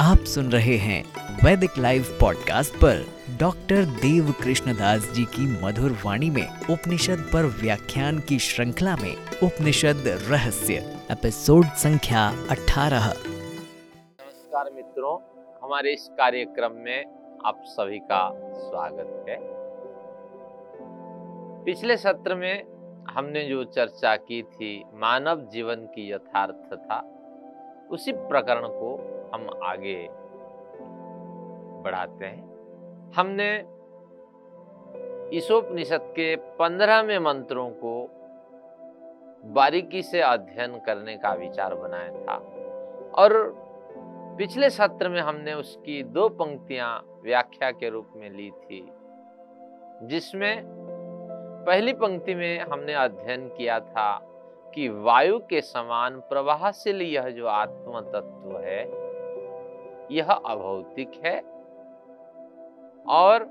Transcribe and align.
आप 0.00 0.24
सुन 0.24 0.52
रहे 0.52 0.76
हैं 0.76 1.04
वैदिक 1.44 1.70
लाइव 1.78 2.18
पॉडकास्ट 2.20 2.74
पर 2.74 3.06
डॉक्टर 3.40 3.84
देव 3.84 4.32
कृष्णदास 4.32 5.12
जी 5.12 5.24
की 5.24 5.62
मधुर 5.62 5.98
वाणी 6.04 6.30
में 6.30 6.48
उपनिषद 6.70 7.30
पर 7.32 7.42
व्याख्यान 7.42 8.20
की 8.20 8.38
श्रृंखला 8.38 8.96
में 8.96 9.16
उपनिषद 9.42 10.04
रहस्य, 10.06 10.98
एपिसोड 11.10 11.64
संख्या 11.64 12.46
18 12.46 12.50
नमस्कार 12.50 14.70
मित्रों, 14.74 15.18
हमारे 15.62 15.92
इस 15.92 16.08
कार्यक्रम 16.10 16.72
में 16.72 17.17
आप 17.48 17.60
सभी 17.64 17.98
का 17.98 18.32
स्वागत 18.54 19.24
है। 19.28 19.36
पिछले 21.64 21.96
सत्र 21.96 22.34
में 22.34 22.64
हमने 23.10 23.44
जो 23.44 23.64
चर्चा 23.64 24.16
की 24.16 24.42
थी, 24.42 24.84
मानव 24.94 25.40
जीवन 25.40 25.74
की 25.74 26.12
यथार्थता, 26.12 26.98
उसी 27.90 28.12
प्रकरण 28.12 28.68
को 28.68 28.94
हम 29.34 29.48
आगे 29.62 30.08
बढ़ाते 31.82 32.24
हैं। 32.24 33.12
हमने 33.16 33.50
ईशोपनिषद 35.36 36.12
के 36.16 36.36
पंद्रहवें 36.36 37.18
मंत्रों 37.18 37.70
को 37.70 38.10
बारीकी 39.44 40.02
से 40.02 40.20
अध्ययन 40.20 40.78
करने 40.78 41.16
का 41.16 41.32
विचार 41.34 41.74
बनाया 41.74 42.10
था 42.10 42.36
और 43.22 43.38
पिछले 44.38 44.68
सत्र 44.70 45.08
में 45.08 45.20
हमने 45.20 45.52
उसकी 45.54 46.02
दो 46.02 46.28
पंक्तियाँ 46.28 47.20
व्याख्या 47.22 47.70
के 47.70 47.88
रूप 47.90 48.12
में 48.16 48.28
ली 48.30 48.50
थी, 48.50 48.80
जिसमें 50.02 50.62
पहली 51.66 51.92
पंक्ति 51.92 52.34
में 52.34 52.60
हमने 52.60 52.94
अध्ययन 52.94 53.48
किया 53.48 53.80
था 53.80 54.10
कि 54.74 54.88
वायु 54.88 55.38
के 55.38 55.60
समान 55.60 56.20
प्रवाहशील 56.20 57.02
यह 57.02 57.28
जो 57.30 57.46
आत्म 57.46 58.00
तत्व 58.00 58.56
है, 58.58 58.80
यह 60.12 60.32
अभौतिक 60.32 61.20
है 61.24 61.38
और 63.16 63.48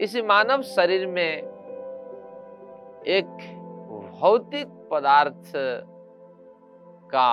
इस 0.00 0.16
मानव 0.16 0.62
शरीर 0.62 1.06
में 1.06 1.42
एक 3.08 3.36
भौतिक 4.20 4.68
पदार्थ 4.92 5.52
का 7.14 7.30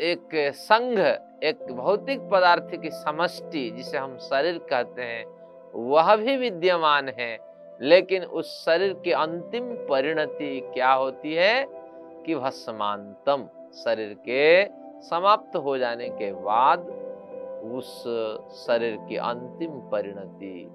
एक 0.00 0.28
संघ 0.56 0.98
एक 1.42 1.72
भौतिक 1.72 2.20
पदार्थ 2.20 2.80
की 2.80 2.90
समष्टि, 2.90 3.70
जिसे 3.70 3.98
हम 3.98 4.18
शरीर 4.18 4.58
कहते 4.58 5.02
हैं, 5.02 5.24
वह 5.74 6.16
भी 6.16 6.36
विद्यमान 6.36 7.08
है। 7.08 7.38
लेकिन 7.80 8.24
उस 8.24 8.64
शरीर 8.64 8.92
की 8.92 9.12
अंतिम 9.12 9.74
परिणति 9.74 10.70
क्या 10.74 10.92
होती 10.92 11.34
है? 11.34 11.66
कि 12.26 12.34
भस्मांतम 12.34 13.48
शरीर 13.72 14.16
के 14.28 14.64
समाप्त 15.02 15.56
हो 15.56 15.78
जाने 15.78 16.08
के 16.08 16.32
बाद 16.32 16.78
उस 17.74 18.02
शरीर 18.66 18.98
की 19.08 19.16
अंतिम 19.16 19.70
परिणति 19.70 20.68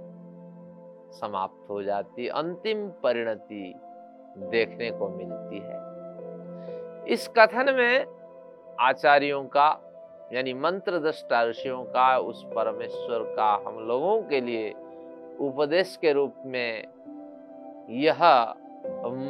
समाप्त 1.19 1.69
हो 1.69 1.83
जाती, 1.83 2.27
अंतिम 2.27 2.89
परिणति 2.89 3.75
देखने 4.37 4.91
को 4.91 5.09
मिलती 5.09 5.59
है। 5.59 5.87
इस 7.13 7.27
कथन 7.27 7.73
में 7.73 8.05
आचार्यों 8.79 9.43
का 9.43 9.86
यानी 10.33 10.53
मंत्र 10.53 10.99
दृष्टा 10.99 11.43
ऋषियों 11.43 11.83
का, 11.83 12.17
उस 12.17 12.43
परमेश्वर 12.45 13.23
का 13.35 13.51
हम 13.67 13.79
लोगों 13.87 14.21
के 14.21 14.41
लिए 14.41 14.73
उपदेश 15.39 15.97
के 16.01 16.11
रूप 16.13 16.33
में 16.45 16.83
यह 17.89 18.23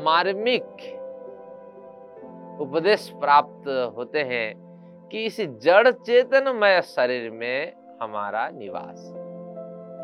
मार्मिक 0.03 0.63
उपदेश 2.61 3.09
प्राप्त 3.19 3.67
होते 3.97 4.23
हैं 4.23 5.09
कि 5.09 5.25
इस 5.25 5.39
जड़ 5.63 5.89
चेतनमय 5.89 6.81
शरीर 6.81 7.29
में 7.31 7.73
हमारा 8.01 8.49
निवास। 8.49 9.05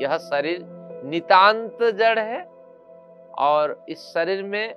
यह 0.02 0.18
शरीर 0.18 0.66
नितांत 1.06 1.84
जड़ 2.00 2.20
है 2.20 2.44
और 3.40 3.86
इस 3.90 4.00
शरीर 4.14 4.44
में 4.44 4.76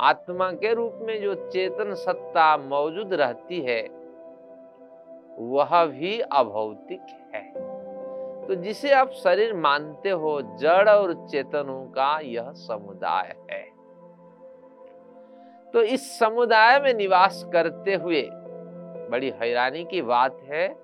आत्मा 0.00 0.50
के 0.52 0.72
रूप 0.74 0.98
में 1.02 1.20
जो 1.22 1.34
चेतन 1.50 1.94
सत्ता 1.94 2.56
मौजूद 2.56 3.12
रहती 3.14 3.60
है 3.60 3.82
वह 5.38 5.84
भी 5.84 6.20
अभौतिक 6.20 7.00
है। 7.34 7.72
तो 8.46 8.54
जिसे 8.54 8.92
आप 8.92 9.10
शरीर 9.10 9.54
मानते 9.54 10.10
हो, 10.10 10.42
जड़ 10.42 10.88
और 10.88 11.26
चेतनों 11.30 11.84
का 11.84 12.20
यह 12.20 12.50
समुदाय 12.50 13.34
है। 13.50 13.72
तो 15.72 15.82
इस 15.82 16.18
समुदाय 16.18 16.80
में 16.80 16.94
निवास 16.94 17.46
करते 17.52 17.94
हुए 17.94 18.28
बड़ी 19.10 19.30
हैरानी 19.30 19.84
की 19.84 20.02
बात 20.02 20.40
है 20.44 20.76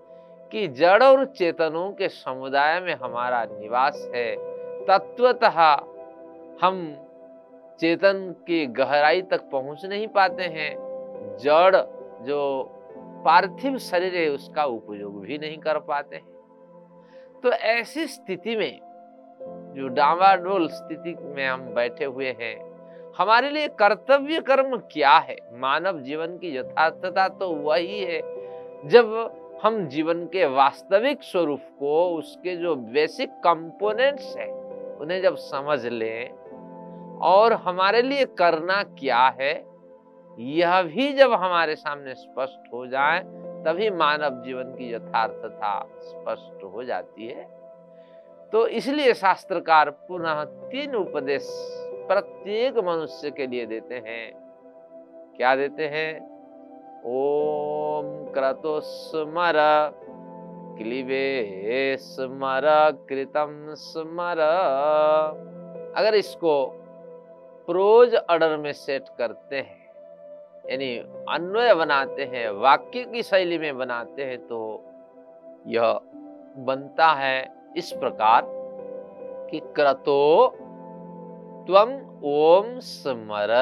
कि 0.53 0.69
जड़ 0.69 1.03
और 1.03 1.25
चेतनों 1.25 1.92
के 1.92 2.09
समुदाय 2.09 2.80
में 2.80 2.94
हमारा 2.94 3.44
निवास 3.44 4.10
है। 4.15 4.36
तत्वतः 4.86 5.60
हम 6.62 6.97
चेतन 7.80 8.34
की 8.47 8.66
गहराई 8.66 9.22
तक 9.22 9.50
पहुँच 9.50 9.84
नहीं 9.84 10.09
पाते 10.09 10.42
हैं। 10.42 10.76
जड़ 11.36 11.76
जो 12.25 12.75
पार्थिव 13.24 13.78
शरीर 13.78 14.28
उसका 14.30 14.64
उपयोग 14.64 15.20
भी 15.20 15.38
नहीं 15.38 15.58
कर 15.58 15.78
पाते 15.78 16.20
तो 17.42 17.50
ऐसी 17.52 18.06
स्थिति 18.06 18.56
में, 18.56 18.80
जो 19.76 19.88
डावाडोल 19.88 20.68
स्थिति 20.68 21.14
में 21.20 21.46
हम 21.46 21.60
बैठे 21.74 22.04
हुए 22.04 22.36
हैं, 22.40 22.56
हमारे 23.18 23.50
लिए 23.50 23.68
कर्तव्य 23.68 24.40
कर्म 24.40 24.76
क्या 24.92 25.16
है? 25.18 25.36
मानव 25.52 26.00
जीवन 26.00 26.36
की 26.38 26.56
यथार्थता 26.56 27.28
तो 27.28 27.50
वही 27.52 28.00
है। 28.00 28.20
जब 28.88 29.60
हम 29.62 29.86
जीवन 29.86 30.24
के 30.24 30.46
वास्तविक 30.46 31.22
स्वरूप 31.22 31.60
को, 31.78 32.16
उसके 32.16 32.56
जो 32.56 32.74
बेसिक 32.76 33.30
कंपोनेंट्स 33.44 34.36
है, 34.36 34.48
उन्हें 34.96 35.20
जब 35.22 35.36
समझ 35.36 35.84
लें, 35.86 36.30
और 37.22 37.52
हमारे 37.52 38.02
लिए 38.02 38.24
करना 38.38 38.82
क्या 38.82 39.26
है 39.40 39.54
यह 40.38 40.82
भी 40.82 41.12
जब 41.12 41.32
हमारे 41.32 41.76
सामने 41.76 42.15
स्पष्ट 42.15 42.72
हो 42.72 42.87
जाए, 42.87 43.21
तभी 43.65 43.91
मानव 43.91 44.43
जीवन 44.44 44.65
की 44.65 44.93
यथार्थता 44.94 45.88
स्पष्ट 45.99 46.65
हो 46.65 46.84
जाती 46.84 47.26
है। 47.26 47.44
तो 48.53 48.66
इसलिए 48.66 49.15
शास्त्रकार 49.15 49.91
पुनः 49.91 50.44
तीन 50.44 50.94
उपदेश 50.94 51.48
प्रत्येक 52.09 52.78
मनुष्य 52.78 53.31
के 53.31 53.47
लिए 53.47 53.66
देते 53.66 53.94
हैं। 53.94 54.32
क्या 55.37 55.56
देते 55.56 55.87
हैं? 55.87 56.15
ओम 57.04 58.32
क्रतो 58.32 58.81
स्मर 58.81 59.54
स्मर 61.97 62.91
कृतम 63.09 63.75
स्मर। 63.75 64.41
अगर 65.97 66.15
इसको 66.15 66.66
प्रोज 67.66 68.15
ऑर्डर 68.15 68.56
में 68.56 68.72
सेट 68.72 69.04
करते 69.19 69.56
हैं 69.56 69.78
यानी 70.68 70.96
अन्वय 71.28 71.74
बनाते 71.74 72.24
हैं, 72.24 72.50
वाक्य 72.50 73.04
की 73.04 73.22
शैली 73.22 73.58
में 73.58 73.78
बनाते 73.78 74.24
हैं 74.24 74.38
तो 74.46 74.58
यह 75.66 76.00
बनता 76.66 77.06
है 77.12 77.38
इस 77.76 77.92
प्रकार 77.92 78.42
कि 79.50 79.60
क्रतो 79.74 80.48
त्वम 81.66 81.90
ओम 82.26 82.78
स्मर। 82.80 83.52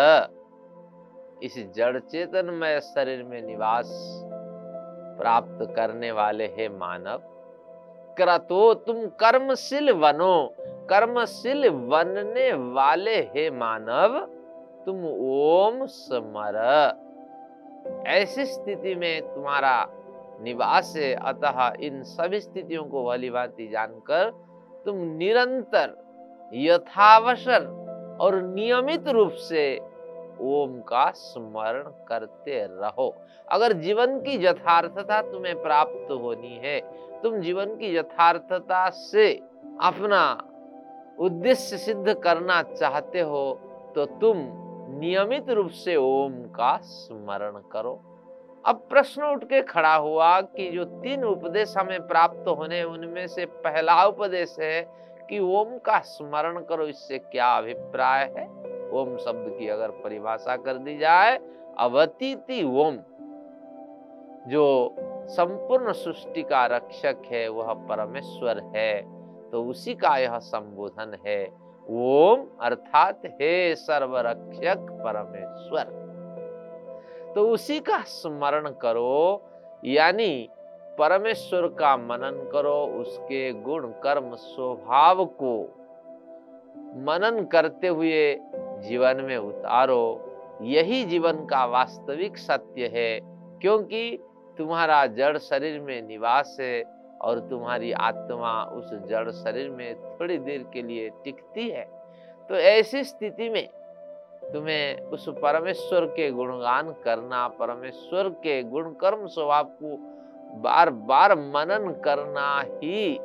इस 1.42 1.54
जड़ 1.76 1.98
चेतनमय 1.98 2.80
शरीर 2.80 3.22
में 3.22 3.40
निवास 3.42 3.88
प्राप्त 5.18 5.66
करने 5.76 6.10
वाले 6.12 6.46
हे 6.48 6.68
मानव, 6.68 7.18
क्रतो 8.16 8.72
तुम 8.86 9.04
कर्मशील 9.20 9.92
बनो, 9.94 10.34
कर्मशील 10.90 11.68
बनने 11.70 12.52
वाले 12.74 13.16
हे 13.34 13.50
मानव। 13.50 14.18
तुम 14.86 15.04
ओम 15.04 15.84
स्मर। 15.86 16.56
ऐसी 18.06 18.44
स्थिति 18.44 18.94
में 18.94 19.22
तुम्हारा 19.34 19.86
निवास 20.40 20.92
है। 20.96 21.12
अतः 21.14 21.72
इन 21.80 22.02
सभी 22.02 22.40
स्थितियों 22.40 22.84
को 22.84 23.04
भली 23.04 23.30
भांति 23.30 23.66
जानकर 23.68 24.30
तुम 24.86 24.96
निरंतर 25.16 25.94
यथावसर 26.54 27.66
और 28.20 28.40
नियमित 28.42 29.08
रूप 29.08 29.32
से 29.42 29.64
ओम 30.40 30.80
का 30.80 31.10
स्मरण 31.10 31.82
करते 32.08 32.60
रहो। 32.72 33.08
अगर 33.48 33.72
जीवन 33.72 34.18
की 34.20 34.44
यथार्थता 34.44 35.20
तुम्हें 35.22 35.62
प्राप्त 35.62 36.10
होनी 36.12 36.60
है, 36.64 36.80
तुम 37.22 37.40
जीवन 37.40 37.74
की 37.76 37.96
यथार्थता 37.96 38.88
से 38.90 39.32
अपना 39.82 40.22
उद्देश्य 41.18 41.78
सिद्ध 41.78 42.14
करना 42.14 42.62
चाहते 42.62 43.20
हो 43.20 43.44
तो 43.94 44.04
तुम 44.20 44.36
नियमित 44.88 45.50
रूप 45.50 45.70
से 45.70 45.96
ओम 45.96 46.32
का 46.50 46.76
स्मरण 46.76 47.60
करो। 47.72 48.00
अब 48.64 48.76
प्रश्न 48.90 49.22
उठ 49.22 49.44
के 49.44 49.62
खड़ा 49.62 49.94
हुआ 49.94 50.40
कि 50.40 50.70
जो 50.70 50.84
तीन 50.84 51.24
उपदेश 51.24 51.74
हमें 51.78 52.06
प्राप्त 52.06 52.48
होने, 52.48 52.82
उनमें 52.82 53.26
से 53.26 53.46
पहला 53.46 54.04
उपदेश 54.04 54.56
है 54.60 54.82
कि 55.30 55.38
ओम 55.38 55.76
का 55.78 55.98
स्मरण 55.98 56.60
करो, 56.60 56.86
इससे 56.86 57.18
क्या 57.18 57.48
अभिप्राय 57.58 58.24
है? 58.38 58.46
ओम 58.92 59.16
शब्द 59.16 59.54
की 59.58 59.68
अगर 59.68 59.90
परिभाषा 60.00 60.56
कर 60.56 60.78
दी 60.78 60.96
जाए, 60.98 61.38
अवतीति 61.78 62.62
ओम, 62.64 62.98
जो 64.48 64.94
संपूर्ण 65.28 65.92
सृष्टि 65.92 66.42
का 66.42 66.64
रक्षक 66.66 67.22
है, 67.26 67.48
वह 67.48 67.72
परमेश्वर 67.88 68.62
है 68.76 69.02
तो 69.50 69.64
उसी 69.64 69.94
का 69.94 70.16
यह 70.16 70.38
संबोधन 70.38 71.16
है। 71.26 71.65
ओम 71.90 72.46
अर्थात 72.60 73.20
हे 73.26 73.74
सर्वरक्षक 73.74 74.86
परमेश्वर। 74.90 75.84
तो 77.34 77.48
उसी 77.48 77.80
का 77.80 77.98
स्मरण 78.00 78.68
करो, 78.70 79.42
यानी 79.84 80.48
परमेश्वर 80.98 81.66
का 81.68 81.96
मनन 81.96 82.50
करो, 82.52 83.00
उसके 83.00 83.52
गुण, 83.52 83.86
कर्म, 83.86 84.34
स्वभाव 84.34 85.24
को 85.24 85.62
मनन 86.96 87.44
करते 87.52 87.88
हुए 87.88 88.40
जीवन 88.78 89.20
में 89.20 89.36
उतारो। 89.36 90.32
यही 90.62 91.04
जीवन 91.04 91.44
का 91.46 91.64
वास्तविक 91.66 92.38
सत्य 92.38 92.86
है, 92.86 93.20
क्योंकि 93.60 94.18
तुम्हारा 94.58 95.06
जड़ 95.06 95.38
शरीर 95.38 95.80
में 95.80 96.02
निवास 96.02 96.56
है 96.60 96.95
और 97.22 97.40
तुम्हारी 97.40 97.92
आत्मा 97.92 98.62
उस 98.64 98.90
जड़ 99.08 99.30
शरीर 99.30 99.70
में 99.70 99.94
थोड़ी 99.94 100.38
देर 100.38 100.64
के 100.72 100.82
लिए 100.82 101.08
टिकती 101.24 101.68
है। 101.70 101.84
तो 102.50 102.54
ऐसी 102.54 103.04
स्थिति 103.04 103.48
में 103.50 103.66
तुम्हें 104.52 105.00
उस 105.00 105.28
परमेश्वर 105.28 106.04
के 106.06 106.30
गुणगान 106.30 106.94
करना, 107.04 107.48
परमेश्वर 107.48 108.28
के 108.28 108.62
गुण 108.62 108.92
कर्म 108.92 109.26
स्वभाव 109.26 109.64
को 109.64 109.96
बार 110.60 110.90
बार 110.90 111.34
मनन 111.34 111.92
करना 112.04 112.60
ही 112.60 113.18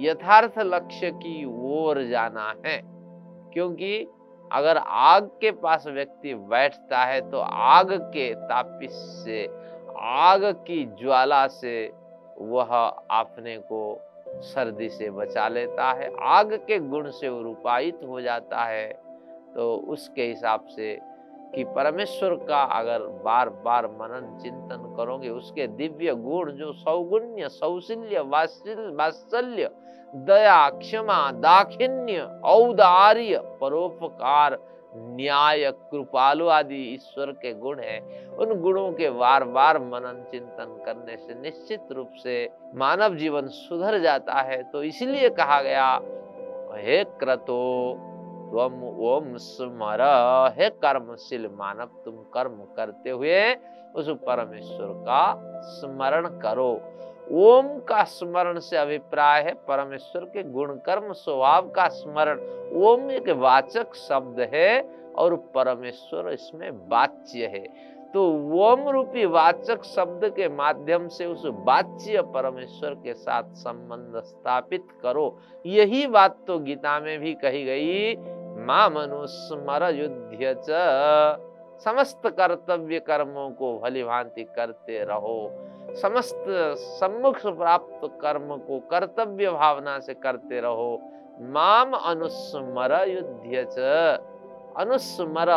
यथार्थ 0.00 0.58
लक्ष्य 0.58 1.10
की 1.10 1.44
ओर 1.44 2.02
जाना 2.02 2.54
है। 2.66 2.80
क्योंकि 3.52 4.06
अगर 4.52 4.76
आग 4.76 5.26
के 5.40 5.50
पास 5.50 5.86
व्यक्ति 5.86 6.34
बैठता 6.34 7.04
है 7.04 7.30
तो 7.30 7.38
आग 7.40 7.92
के 7.92 8.34
तापिस 8.34 8.92
से, 9.24 9.46
आग 9.98 10.44
की 10.66 10.84
ज्वाला 10.84 11.46
से 11.46 12.03
वह 12.38 12.74
अपने 13.10 13.56
को 13.58 14.00
सर्दी 14.34 14.88
से 14.88 15.10
बचा 15.10 15.48
लेता 15.48 15.90
है, 15.92 16.10
आग 16.20 16.52
के 16.66 16.78
गुण 16.78 17.10
से 17.10 17.28
वो 17.28 17.42
रूपायित 17.42 18.00
हो 18.08 18.20
जाता 18.20 18.64
है। 18.64 18.88
तो 19.54 19.74
उसके 19.88 20.22
हिसाब 20.22 20.66
से 20.66 20.98
कि 21.54 21.64
परमेश्वर 21.64 22.34
का 22.34 22.62
अगर 22.62 22.98
बार 23.24 23.48
बार 23.48 23.86
मनन 23.86 24.38
चिंतन 24.42 24.94
करोगे, 24.96 25.28
उसके 25.28 25.66
दिव्य 25.66 26.14
गुण 26.14 26.50
जो 26.50 26.72
सौगुण्य 26.72 27.48
सौशिल्य 27.48 28.20
वात्सल्य, 28.20 29.70
दया, 30.14 30.68
क्षमा 30.70 31.30
दाखिन्य 31.30 32.20
औदार्य, 32.44 33.40
परोपकार 33.60 34.54
न्याय, 34.96 35.70
कृपालु 35.70 36.48
आदि 36.48 36.76
ईश्वर 36.76 37.32
के 37.32 37.52
गुण 37.54 37.80
है। 37.80 37.98
उन 38.38 38.60
गुणों 38.60 38.92
के 38.92 39.10
बार 39.10 39.44
बार 39.44 39.78
मनन, 39.78 40.24
चिंतन 40.30 40.82
करने 40.86 41.16
से 41.16 41.34
निश्चित 41.34 41.92
रूप 41.92 42.10
से 42.22 42.50
मानव 42.74 43.14
जीवन 43.14 43.46
सुधर 43.46 43.98
जाता 43.98 44.34
है। 44.34 44.62
तो 44.62 44.82
इसलिए 44.82 45.28
कहा 45.30 45.62
गया, 45.62 45.94
हे 46.76 47.04
क्रतो 47.04 47.60
तुम 48.44 48.84
ओम 49.04 49.36
स्मर, 49.36 50.00
हे 50.58 50.68
कर्मशील 50.70 51.48
मानव, 51.52 51.88
तुम 52.04 52.14
कर्म 52.14 52.56
करते 52.76 53.10
हुए 53.10 53.54
उस 53.94 54.08
परमेश्वर 54.08 54.86
का 54.86 55.34
स्मरण 55.62 56.26
करो। 56.26 56.72
ओम 57.32 57.68
का 57.80 58.02
स्मरण 58.04 58.58
से 58.58 58.76
अभिप्राय 58.76 59.42
है, 59.42 59.52
परमेश्वर 59.68 60.24
के 60.24 60.42
गुण 60.42 60.74
कर्म 60.86 61.12
स्वभाव 61.12 61.68
का 61.68 61.86
स्मरण। 61.88 62.40
ओम 62.82 63.10
एक 63.10 63.28
वाचक 63.30 63.94
शब्द 63.94 64.40
है 64.54 64.80
और 65.14 65.36
परमेश्वर 65.54 66.32
इसमें 66.32 66.70
वाच्य 66.90 67.46
है। 67.46 67.66
तो 68.14 68.26
ओम 68.62 68.88
रूपी 68.88 69.24
वाचक 69.26 69.84
शब्द 69.84 70.24
के 70.36 70.48
माध्यम 70.48 71.08
से 71.08 71.26
उस 71.26 71.42
वाच्य 71.46 72.22
परमेश्वर 72.34 72.94
के 72.94 73.14
साथ 73.14 73.54
संबंध 73.54 74.20
स्थापित 74.22 74.86
करो। 75.02 75.26
यही 75.64 76.06
बात 76.06 76.38
तो 76.46 76.58
गीता 76.58 76.98
में 77.00 77.18
भी 77.20 77.34
कही 77.34 77.64
गई, 77.64 78.14
माँ 78.66 78.88
मनुस्मर 78.90 79.94
युद्ध 79.94 80.66
समस्त 81.84 82.26
कर्तव्य 82.28 82.98
कर्मों 82.98 83.50
को 83.50 83.78
भली 83.78 84.02
भांति 84.04 84.44
करते 84.56 85.04
रहो। 85.04 85.50
समस्त 85.94 86.44
सम्मुख 86.98 87.40
प्राप्त 87.48 88.00
कर्म 88.20 88.56
को 88.58 88.78
कर्तव्य 88.90 89.50
भावना 89.50 89.98
से 89.98 90.14
करते 90.14 90.60
रहो। 90.60 90.98
माम 91.40 91.92
अनुस्मर 91.92 92.92
युद्ध 93.08 93.78
अनुस्मर, 94.78 95.50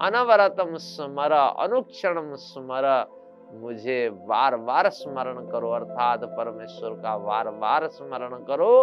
अनवरतम 0.00 0.76
स्मर 0.76 1.32
अनुक्षण 1.32 2.34
स्मर। 2.34 2.86
मुझे 3.52 4.08
बार 4.10 4.56
बार 4.56 4.88
स्मरण 4.88 5.38
करो, 5.46 5.70
अर्थात 5.70 6.24
परमेश्वर 6.24 6.90
का 6.90 7.16
बार 7.18 7.50
बार 7.50 7.86
स्मरण 7.88 8.44
करो 8.44 8.74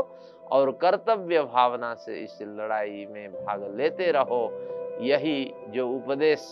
और 0.51 0.71
कर्तव्य 0.71 1.44
भावना 1.44 1.94
से 1.94 2.19
इस 2.19 2.38
लड़ाई 2.41 3.06
में 3.12 3.31
भाग 3.33 3.63
लेते 3.77 4.12
रहो। 4.12 4.50
यही 5.01 5.53
जो 5.69 5.88
उपदेश 5.89 6.47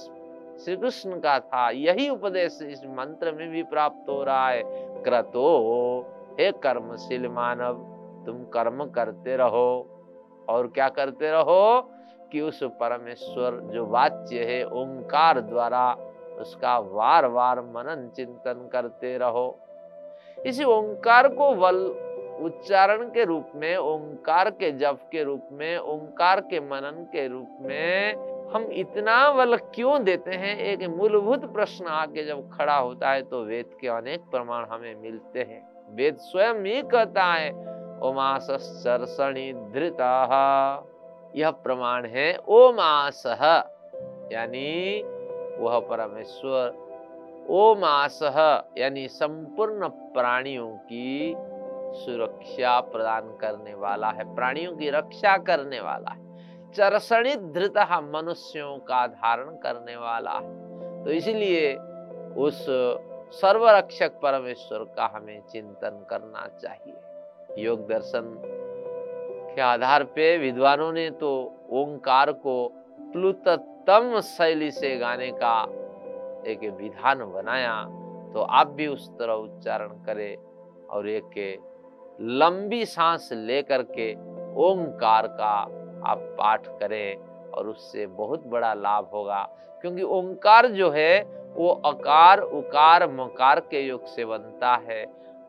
श्री 0.60 0.76
कृष्ण 0.76 1.20
का 1.20 1.40
था। 1.40 1.70
यही 1.70 2.10
उपदेश 2.10 2.60
इस 2.62 2.86
मंत्र 2.86 3.32
में 3.32 3.50
भी 3.50 3.64
प्राप्त 3.64 4.10
हो 4.10 4.24
रहा 4.24 4.50
है। 4.50 4.64
क्रतो, 5.04 6.00
हे 6.40 6.52
कर्मशील 6.52 7.28
मानव, 7.28 7.74
तुम 8.26 8.44
कर्म 8.44 8.86
करते 8.86 9.38
रहो। 9.38 9.90
और 10.50 10.68
क्या 10.68 10.90
करते 10.90 11.32
रहो? 11.32 11.92
कि 12.32 12.42
उस 12.42 12.64
परमेश्वर 12.64 13.60
जो 13.74 13.86
वाच्य 13.86 14.44
है, 14.44 14.66
ओंकार 14.66 15.40
द्वारा 15.40 15.94
उसका 16.40 16.80
वार 16.80 17.26
वार 17.26 17.62
मनन 17.62 18.12
चिंतन 18.16 18.70
करते 18.72 19.18
रहो। 19.18 19.60
इसी 20.46 20.64
ओंकार 20.64 21.28
को 21.28 21.56
वल 21.56 22.06
उच्चारण 22.42 23.10
के 23.10 23.26
रूप 23.26 23.46
में, 23.56 23.78
ओंकार 23.78 24.50
के 24.50 24.72
जप 24.72 25.00
के 25.12 25.24
रूप 25.24 25.42
में, 25.52 25.78
ओंकार 25.78 26.42
के 26.42 26.60
मनन 26.60 27.08
के 27.12 27.28
रूप 27.28 27.58
में 27.62 28.35
हम 28.56 28.68
इतना 28.72 29.32
बल 29.32 29.56
क्यों 29.58 30.04
देते 30.04 30.32
हैं? 30.32 30.58
एक 30.58 30.84
मूलभूत 30.90 31.54
प्रश्न 31.54 31.86
आके 31.86 32.24
जब 32.26 32.50
खड़ा 32.50 32.76
होता 32.76 33.10
है 33.10 33.22
तो 33.22 33.44
वेद 33.44 33.70
के 33.82 33.88
अनेक 33.88 34.22
प्रमाण 34.22 34.66
हमें 34.66 34.96
मिलते 34.96 35.40
हैं। 35.40 35.62
वेद 35.96 36.16
स्वयं 36.16 36.54
ही 36.54 36.82
कहता 36.82 37.24
है 37.24 37.52
ओमासर्षणी 38.02 39.54
धृता। 39.54 40.12
यह 41.36 41.52
प्रमाण 41.52 42.06
है, 42.06 42.38
ओमास। 42.38 43.24
यानी 44.32 45.02
वह 45.60 45.80
परमेश्वर, 45.80 46.74
ओमास। 47.50 48.20
यानी 48.78 49.08
संपूर्ण 49.08 49.88
प्राणियों 49.88 50.70
की 50.72 51.36
सुरक्षा 51.96 52.80
प्रदान 52.80 53.38
करने 53.42 53.74
वाला 53.74 54.10
है, 54.10 54.36
प्राणियों 54.36 54.76
की 54.78 54.90
रक्षा 54.90 55.38
करने 55.38 55.80
वाला 55.80 56.12
है। 56.12 56.25
चरसणित 56.78 57.40
धृत 57.54 57.78
मनुष्यों 58.04 58.78
का 58.80 59.06
धारण 59.08 59.56
करने 59.64 59.96
वाला 59.96 60.32
है। 60.32 61.04
तो 61.04 61.12
इसलिए 61.12 61.74
उस 62.38 62.66
सर्वरक्षक 63.34 64.20
परमेश्वर 64.24 64.84
का 64.98 65.06
हमें 65.16 65.40
चिंतन 65.52 66.06
करना 66.10 66.48
चाहिए। 66.62 67.64
योग 67.64 67.88
दर्शन 67.88 68.34
के 69.56 69.62
आधार 69.62 70.04
पे 70.16 70.38
विद्वानों 70.38 70.92
ने 70.92 71.10
तो 71.12 71.32
ओंकार 71.72 72.32
को 72.32 72.56
प्लुतम 73.14 74.20
शैली 74.22 74.72
से 74.72 74.96
गाने 74.98 75.32
का 75.34 75.62
एक 76.52 76.64
विधान 76.80 77.24
बनाया 77.32 77.82
तो 78.34 78.42
आप 78.52 78.68
भी 78.68 78.88
उस 78.88 79.10
तरह 79.10 79.34
उच्चारण 79.34 79.90
करें 80.06 80.36
और 80.88 81.08
एक 81.10 81.34
लंबी 82.22 82.86
सांस 82.86 83.30
लेकर 83.34 83.82
के 83.92 84.14
ओंकार 84.64 85.28
का 85.28 85.56
आप 86.06 86.18
पाठ 86.18 86.68
करें 86.68 87.18
और 87.52 87.68
उससे 87.68 88.08
बहुत 88.08 88.48
बड़ा 88.48 88.74
लाभ 88.74 89.10
होगा। 89.14 89.50
क्योंकि 89.82 90.04
ओंकार 90.04 90.68
जो 90.68 90.90
है, 90.90 91.22
वो 91.56 91.70
अकार, 91.70 92.40
उकार, 92.40 93.12
मकार 93.12 93.60
के 93.60 93.82
योग 93.82 94.06
से 94.06 94.26
बनता 94.26 94.76
है। 94.90 95.06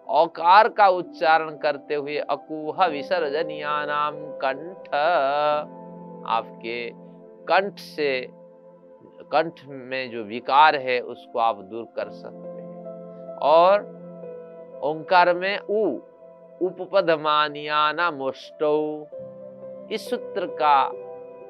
औकार 0.08 0.68
का 0.68 0.88
उच्चारण 0.88 1.56
करते 1.56 1.94
हुए 1.94 2.16
अकुह 2.18 2.86
विसर्जनिया 2.86 3.86
नाम 3.86 4.14
कंठ, 4.16 4.88
आपके 6.28 6.90
कंठ 7.48 7.78
से, 7.78 8.28
कंठ 9.32 9.60
में 9.68 10.10
जो 10.10 10.22
विकार 10.22 10.76
है, 10.76 11.00
उसको 11.00 11.38
आप 11.38 11.56
दूर 11.56 11.84
कर 11.96 12.08
सकते 12.10 12.62
हैं। 12.62 12.66
और 13.36 13.96
ओंकार 14.84 15.34
में 15.34 15.58
उ 15.58 15.98
उपपदमानियाना 16.62 18.10
मोष्टो 18.10 19.06
इस 19.92 20.08
सूत्र 20.10 20.46
का 20.60 20.76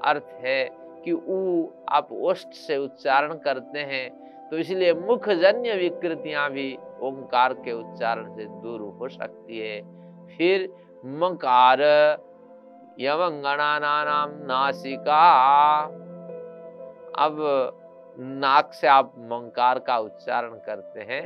अर्थ 0.04 0.28
है 0.44 0.64
कि 1.04 1.12
ऊ 1.12 1.66
आप 1.88 2.08
ओष्ट 2.12 2.54
से 2.56 2.76
उच्चारण 2.76 3.34
करते 3.44 3.78
हैं 3.90 4.08
तो 4.50 4.56
इसलिए 4.58 4.92
मुखजन्य 4.94 5.74
विकृतियाँ 5.74 6.50
भी 6.50 6.72
ओंकार 7.02 7.52
के 7.54 7.72
उच्चारण 7.72 8.34
से 8.36 8.44
दूर 8.62 8.80
हो 9.00 9.08
सकती 9.08 9.58
है। 9.58 9.80
फिर 10.28 10.68
मकार 11.20 11.80
यमंगणानाम 13.00 14.30
नासिका। 14.46 15.22
अब 17.18 17.36
नाक 18.18 18.72
से 18.72 18.86
आप 18.88 19.12
मंकार 19.30 19.78
का 19.78 19.98
उच्चारण 19.98 20.54
करते 20.66 21.00
हैं 21.00 21.24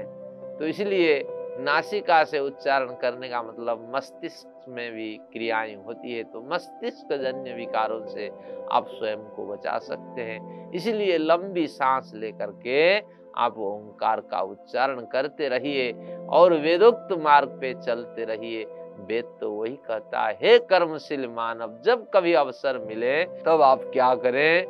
तो 0.58 0.66
इसलिए 0.66 1.22
नासिका 1.60 2.22
से 2.24 2.38
उच्चारण 2.38 2.94
करने 3.02 3.28
का 3.28 3.42
मतलब 3.42 3.90
मस्तिष्क 3.94 4.59
में 4.70 4.90
भी 4.92 5.10
क्रियाएँ 5.32 5.74
होती 5.76 6.12
है 6.12 6.22
तो 6.24 6.42
मस्तिष्क 6.52 7.12
जन्य 7.12 7.54
विकारों 7.54 8.04
से 8.06 8.28
आप 8.72 8.88
स्वयं 8.88 9.24
को 9.28 9.46
बचा 9.46 9.78
सकते 9.78 10.22
हैं। 10.22 10.70
इसलिए 10.72 11.18
लंबी 11.18 11.66
सांस 11.66 12.12
लेकर 12.14 12.50
के 12.66 12.98
आप 13.36 13.58
ओंकार 13.58 14.20
का 14.20 14.40
उच्चारण 14.40 15.00
करते 15.12 15.48
रहिए 15.48 16.16
और 16.30 16.54
वेदोक्त 16.54 17.12
मार्ग 17.18 17.58
पे 17.60 17.74
चलते 17.74 18.24
रहिए। 18.24 18.64
वेद 19.00 19.24
तो 19.40 19.50
वही 19.50 19.76
कहता 19.86 20.26
है, 20.26 20.36
हे 20.42 20.58
कर्मशील 20.58 21.26
मानव, 21.28 21.78
जब 21.84 22.10
कभी 22.10 22.32
अवसर 22.32 22.78
मिले, 22.78 23.24
तब 23.24 23.62
आप 23.62 23.82
क्या 23.92 24.14
करें 24.14 24.66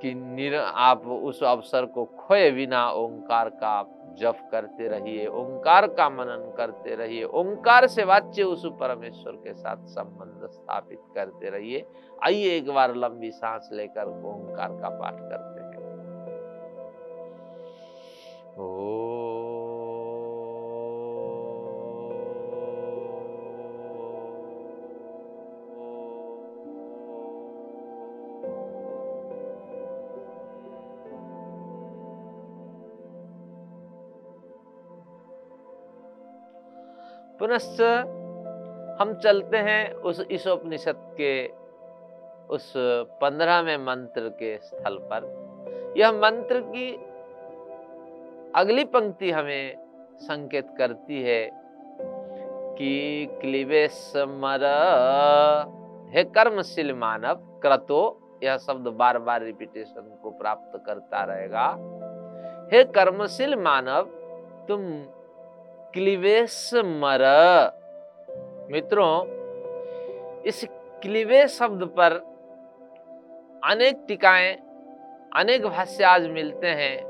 कि 0.00 0.14
निर, 0.14 0.54
आप 0.56 1.06
उस 1.06 1.42
अवसर 1.42 1.84
को 1.84 2.04
खोए 2.04 2.50
बिना 2.50 2.88
ओंकार 2.90 3.48
का 3.48 3.80
जप 4.18 4.48
करते 4.52 4.88
रहिए, 4.88 5.26
ओंकार 5.26 5.86
का 5.86 6.08
मनन 6.08 6.54
करते 6.56 6.94
रहिए, 6.94 7.24
ओंकार 7.24 7.86
से 7.86 8.04
वाच्य 8.04 8.42
उस 8.42 8.66
परमेश्वर 8.80 9.32
के 9.32 9.54
साथ 9.54 9.86
संबंध 9.86 10.48
स्थापित 10.50 11.00
करते 11.14 11.50
रहिए। 11.50 11.86
आइए 12.24 12.56
एक 12.56 12.70
बार 12.70 12.94
लंबी 12.94 13.30
सांस 13.30 13.68
लेकर 13.72 14.08
ओंकार 14.08 14.68
का 14.68 14.88
पाठ 14.88 15.20
करते 15.20 15.60
हैं। 15.60 15.64
ओ 18.58 19.13
पुनश्च 37.44 37.80
हम 39.00 39.14
चलते 39.14 39.56
हैं 39.56 39.92
उस 39.92 40.20
इस 40.30 40.46
उपनिषद 40.46 40.96
के 41.20 41.48
उस 42.48 42.72
पंद्रहवें 43.20 43.76
मंत्र 43.76 44.28
के 44.28 44.58
स्थल 44.58 44.96
पर। 45.12 45.94
यह 45.98 46.12
मंत्र 46.12 46.60
की 46.60 46.86
अगली 48.54 48.84
पंक्ति 48.84 49.30
हमें 49.30 49.76
संकेत 50.20 50.66
करती 50.78 51.22
है 51.22 51.50
कि 52.78 53.28
क्लिवे 53.40 53.88
समर 53.88 54.64
हे 56.14 56.24
कर्मशील 56.24 56.92
मानव, 56.94 57.34
क्रतो, 57.34 58.20
यह 58.44 58.56
शब्द 58.56 58.88
बार 58.88 59.18
बार 59.18 59.42
रिपीटेशन 59.42 60.18
को 60.22 60.30
प्राप्त 60.30 60.82
करता 60.86 61.24
रहेगा। 61.24 61.68
हे 62.72 62.84
कर्मशील 62.84 63.54
मानव, 63.56 64.02
तुम 64.68 64.80
क्लिवेश 65.94 66.70
मर। 66.74 67.20
मित्रों, 68.70 69.26
इस 70.42 70.64
क्लिवे 71.02 71.48
शब्द 71.48 71.84
पर 71.84 72.12
अनेक 73.64 74.04
टीकाएँ, 74.08 74.54
अनेक 75.36 75.66
भाष्य 75.66 76.04
आज 76.04 76.26
मिलते 76.26 76.66
हैं, 76.66 77.04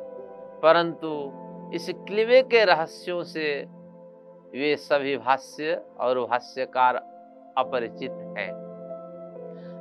परंतु 0.63 1.33
इस 1.75 1.91
क्लिवे 1.91 2.43
के 2.43 2.65
रहस्यों 2.65 3.23
से 3.23 3.65
वे 4.53 4.77
सभी 4.77 5.17
भाष्य 5.17 5.83
और 6.01 6.21
भाष्यकार 6.21 6.97
अपरिचित 7.59 8.11
हैं। 8.11 8.53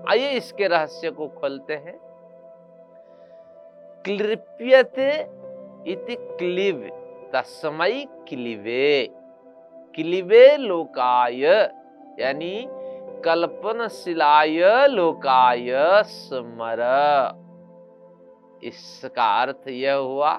आइए 0.10 0.31
इसके 0.31 0.67
रहस्य 0.67 1.12
को 1.12 1.27
खोलते 1.27 1.74
हैं। 1.74 2.00
क्लिप्यते 4.05 5.12
इति 5.91 6.15
क्लिव। 6.19 7.02
तस्मय 7.34 8.06
क्लिवे 8.28 9.10
क्लिवे 9.98 10.46
लोकाय, 10.58 11.44
यानी 12.20 12.66
कल्पनशिलाय 13.25 14.88
लोकाय 14.88 15.72
स्मर। 16.04 16.82
इसका 18.63 19.25
अर्थ 19.42 19.68
यह 19.68 19.94
हुआ 19.94 20.34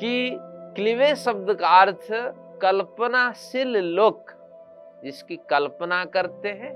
कि 0.00 0.38
क्लिवे 0.76 1.14
शब्द 1.16 1.52
का 1.54 1.68
अर्थ 1.80 2.06
कल्पनाशील 2.62 3.76
लोक, 3.94 4.30
जिसकी 5.04 5.36
कल्पना 5.50 6.04
करते 6.04 6.48
हैं, 6.48 6.72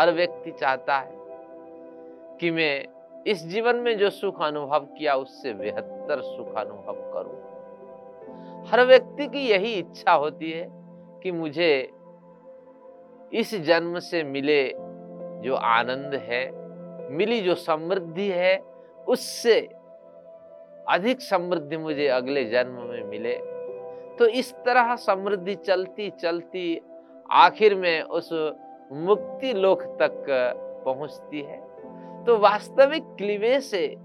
हर 0.00 0.12
व्यक्ति 0.12 0.50
चाहता 0.50 0.98
है 0.98 1.14
कि 2.40 2.50
मैं 2.50 2.84
इस 3.26 3.46
जीवन 3.46 3.76
में 3.76 3.98
जो 3.98 4.10
सुख 4.10 4.42
अनुभव 4.42 4.78
किया, 4.78 5.14
उससे 5.14 5.52
बेहतर 5.52 6.20
सुख 6.20 6.54
अनुभव 6.54 6.94
करूँ। 7.14 8.66
हर 8.68 8.84
व्यक्ति 8.84 9.26
की 9.26 9.38
यही 9.38 9.72
इच्छा 9.72 10.12
होती 10.12 10.50
है 10.50 10.66
कि 11.22 11.32
मुझे 11.32 11.90
इस 13.32 13.54
जन्म 13.54 13.98
से 13.98 14.22
मिले 14.22 14.72
जो 15.42 15.54
आनंद 15.54 16.14
है, 16.14 16.50
मिली 17.10 17.40
जो 17.40 17.54
समृद्धि 17.54 18.28
है, 18.28 18.58
उससे 19.08 19.60
अधिक 20.88 21.20
समृद्धि 21.20 21.76
मुझे 21.76 22.08
अगले 22.08 22.44
जन्म 22.44 22.72
में 22.72 23.04
मिले। 23.04 23.34
तो 24.18 24.26
इस 24.26 24.54
तरह 24.54 24.96
समृद्धि 24.96 25.54
चलती 25.54 26.10
चलती 26.10 26.80
आखिर 27.30 27.74
में 27.74 28.02
उस 28.02 28.32
मुक्ति 28.92 29.52
लोक 29.52 29.82
तक 29.82 30.24
पहुँचती 30.84 31.40
है। 31.40 31.75
तो 32.26 32.38
वास्तविक 32.38 33.02
क्लिवे 33.04 33.60
से 33.60 33.96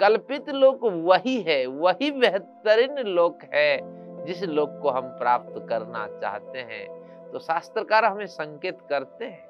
कल्पित 0.00 0.50
लोक 0.50 0.80
वही 0.84 1.40
है, 1.40 1.66
वही 1.66 2.10
बेहतरीन 2.10 2.98
लोक 2.98 3.38
है, 3.54 3.80
जिस 4.24 4.42
लोक 4.42 4.78
को 4.82 4.90
हम 4.90 5.02
प्राप्त 5.02 5.66
करना 5.68 6.06
चाहते 6.20 6.58
हैं। 6.58 6.86
तो 7.32 7.38
शास्त्रकार 7.38 8.04
हमें 8.04 8.26
संकेत 8.26 8.78
करते 8.88 9.24
हैं 9.24 9.48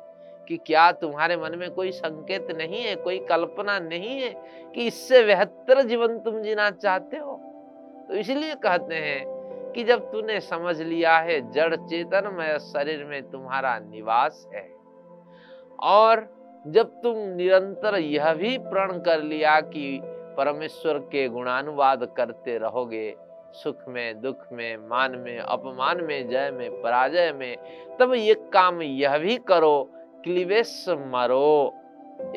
कि 0.48 0.56
क्या 0.56 0.92
तुम्हारे 0.92 1.36
मन 1.36 1.58
में 1.58 1.70
कोई 1.70 1.90
संकेत 1.90 2.50
नहीं 2.50 2.82
है, 2.82 2.96
कोई 2.96 3.18
कल्पना 3.18 3.78
नहीं 3.78 4.20
है 4.20 4.30
कि 4.74 4.86
इससे 4.86 5.24
बेहतर 5.24 5.82
जीवन 5.82 6.18
तुम 6.18 6.42
जीना 6.42 6.70
चाहते 6.70 7.16
हो? 7.16 7.40
तो 8.08 8.14
इसलिए 8.14 8.54
कहते 8.54 8.94
हैं 8.94 9.24
कि 9.72 9.84
जब 9.84 10.12
तूने 10.12 10.40
समझ 10.40 10.80
लिया 10.80 11.18
है, 11.18 11.50
जड़ 11.52 11.76
चेतन 11.76 12.30
में 12.32 12.58
शरीर 12.58 13.04
में 13.04 13.30
तुम्हारा 13.30 13.78
निवास 13.78 14.48
है। 14.54 14.70
और 15.82 16.37
जब 16.68 16.86
तुम 17.02 17.18
निरंतर 17.18 17.98
यह 17.98 18.34
भी 18.34 18.58
प्रण 18.58 18.98
कर 18.98 19.22
लिया 19.22 19.60
कि 19.60 20.00
परमेश्वर 20.36 20.98
के 20.98 21.28
गुणानुवाद 21.28 22.14
करते 22.16 22.58
रहोगे, 22.58 23.16
सुख 23.52 23.76
में, 23.88 24.20
दुख 24.20 24.36
में, 24.52 24.76
मान 24.88 25.16
में, 25.18 25.38
अपमान 25.38 26.04
में, 26.04 26.28
जय 26.28 26.50
में, 26.50 26.82
पराजय 26.82 27.32
में, 27.32 27.56
तब 28.00 28.14
ये 28.14 28.34
काम 28.34 28.82
यह 28.82 29.18
भी 29.18 29.36
करो 29.36 29.90
क्लिवेश 30.24 30.84
मरो। 30.88 31.74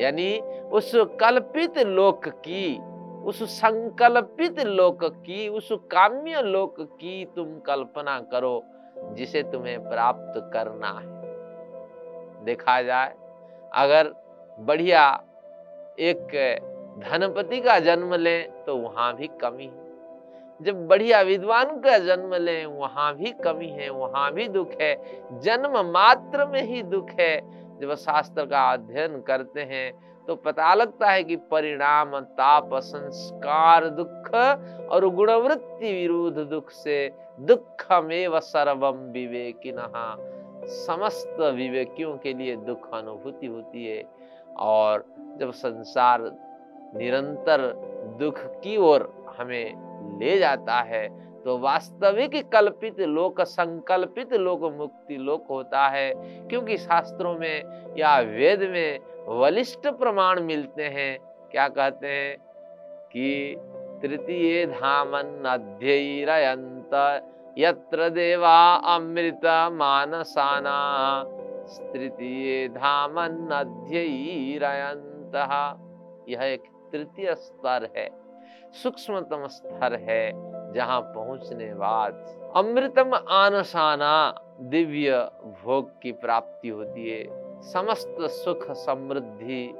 यानी 0.00 0.40
उस 0.72 0.92
कल्पित 0.94 1.78
लोक 1.78 2.28
की, 2.28 2.78
उस 3.24 3.42
संकल्पित 3.42 4.60
लोक 4.60 5.04
की, 5.04 5.48
उस 5.48 5.68
काम्य 5.72 6.42
लोक 6.42 6.80
की 6.80 7.24
तुम 7.36 7.58
कल्पना 7.58 8.20
करो, 8.20 8.62
जिसे 8.98 9.42
तुम्हें 9.42 9.88
प्राप्त 9.88 10.50
करना 10.52 10.88
है। 10.88 11.22
देखा 12.44 12.82
जाए, 12.82 13.14
अगर 13.74 14.21
बढ़िया, 14.58 15.04
एक 15.98 16.26
धनपति 17.00 17.60
का 17.60 17.78
जन्म 17.78 18.14
ले 18.14 18.38
तो 18.66 18.76
वहाँ 18.76 19.14
भी 19.16 19.30
कमी 19.40 19.64
है। 19.64 19.80
जब 20.60 20.86
बढ़िया 20.88 21.20
विद्वान 21.20 21.80
का 21.80 21.96
जन्म 21.98 22.34
ले, 22.34 22.64
वहाँ 22.66 23.14
भी 23.14 23.32
कमी 23.44 23.68
है, 23.68 23.88
वहाँ 23.90 24.32
भी 24.32 24.48
दुख 24.48 24.72
है, 24.80 24.94
जन्म 25.40 25.78
मात्र 25.86 26.46
में 26.46 26.62
ही 26.62 26.82
दुख 26.82 27.10
है। 27.20 27.36
जब 27.80 27.94
शास्त्र 27.94 28.44
का 28.46 28.70
अध्ययन 28.72 29.20
करते 29.20 29.60
हैं 29.62 29.92
तो 30.28 30.34
पता 30.36 30.74
लगता 30.74 31.10
है 31.10 31.22
कि 31.24 31.36
परिणाम, 31.50 32.18
ताप, 32.20 32.74
संस्कार, 32.74 33.88
दुख 33.90 34.34
और 34.90 35.08
गुणवृत्ति 35.08 35.92
विरोध 35.92 36.38
दुख 36.50 36.70
से 36.70 37.08
दुख 37.40 37.72
दुखमेव 37.82 38.38
सर्वम 38.40 38.98
विवेकिन। 39.12 39.76
समस्त 40.64 41.36
विवेकियों 41.40 42.16
के 42.16 42.32
लिए 42.32 42.56
दुख 42.56 42.94
अनुभूति 42.94 43.46
होती 43.46 43.86
है 43.86 44.04
और 44.56 45.04
जब 45.36 45.52
संसार 45.52 46.20
निरंतर 46.94 47.72
दुख 48.18 48.38
की 48.38 48.76
ओर 48.76 49.26
हमें 49.38 49.92
ले 50.18 50.38
जाता 50.38 50.80
है 50.80 51.32
तो 51.42 51.58
वास्तविक 51.58 52.48
कल्पित 52.48 53.00
लोक, 53.00 53.40
संकल्पित 53.40 54.32
लोक 54.32 54.62
मुक्ति 54.62 55.16
लोक 55.16 55.46
होता 55.50 55.88
है। 55.88 56.14
क्योंकि 56.48 56.76
शास्त्रों 56.76 57.34
में 57.34 57.62
या 57.98 58.20
वेद 58.20 58.60
में 58.60 58.98
वलिष्ठ 59.26 59.88
प्रमाण 59.88 60.40
मिलते 60.40 60.82
हैं। 60.82 61.18
क्या 61.50 61.68
कहते 61.68 62.06
हैं? 62.06 62.36
कि 63.12 63.56
तृतीय 64.02 64.66
धामन 64.66 65.42
अध्ययंत 65.46 66.90
यत्र 67.58 68.08
देवा 68.08 68.74
अमृत 68.94 69.40
मानसाना 69.72 70.78
तृतीय 71.92 72.68
धामन्नध्ययीरयंत 72.68 75.34
यह 76.28 76.42
एक 76.42 76.62
तृतीय 76.92 77.34
स्तर 77.34 77.88
है, 77.96 78.08
सूक्ष्मतम 78.82 79.46
स्तर 79.48 79.94
है, 80.00 80.32
जहाँ 80.72 81.00
पहुँचने 81.14 81.74
बाद 81.74 82.12
अमृतम 82.56 83.14
आनसाना 83.14 84.34
दिव्य 84.70 85.30
भोग 85.64 85.90
की 86.02 86.12
प्राप्ति 86.14 86.68
होती 86.68 87.10
है। 87.10 87.24
समस्त 87.62 88.16
सुख 88.32 88.70
समृद्धि 88.76 89.74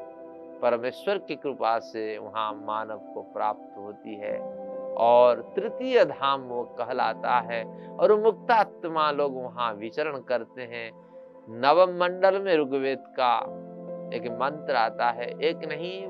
परमेश्वर 0.62 1.18
की 1.18 1.36
कृपा 1.36 1.78
से 1.80 2.18
वहाँ 2.18 2.52
मानव 2.66 2.98
को 3.14 3.22
प्राप्त 3.34 3.78
होती 3.78 4.14
है। 4.16 4.38
और 4.96 5.52
तृतीय 5.56 6.04
धाम 6.04 6.40
वो 6.40 6.62
कहलाता 6.64 7.40
है 7.40 7.88
और 7.88 8.20
मुक्तात्मा 8.20 9.10
लोग 9.10 9.42
वहाँ 9.42 9.74
विचरण 9.74 10.20
करते 10.20 10.62
हैं। 10.62 10.92
नवम 11.50 11.98
मंडल 12.00 12.42
में 12.42 12.56
ऋग्वेद 12.56 12.98
का 12.98 13.38
एक 14.14 14.26
मंत्र 14.26 14.74
आता 14.74 15.10
है, 15.10 15.40
एक 15.40 15.56
नहीं, 15.56 16.06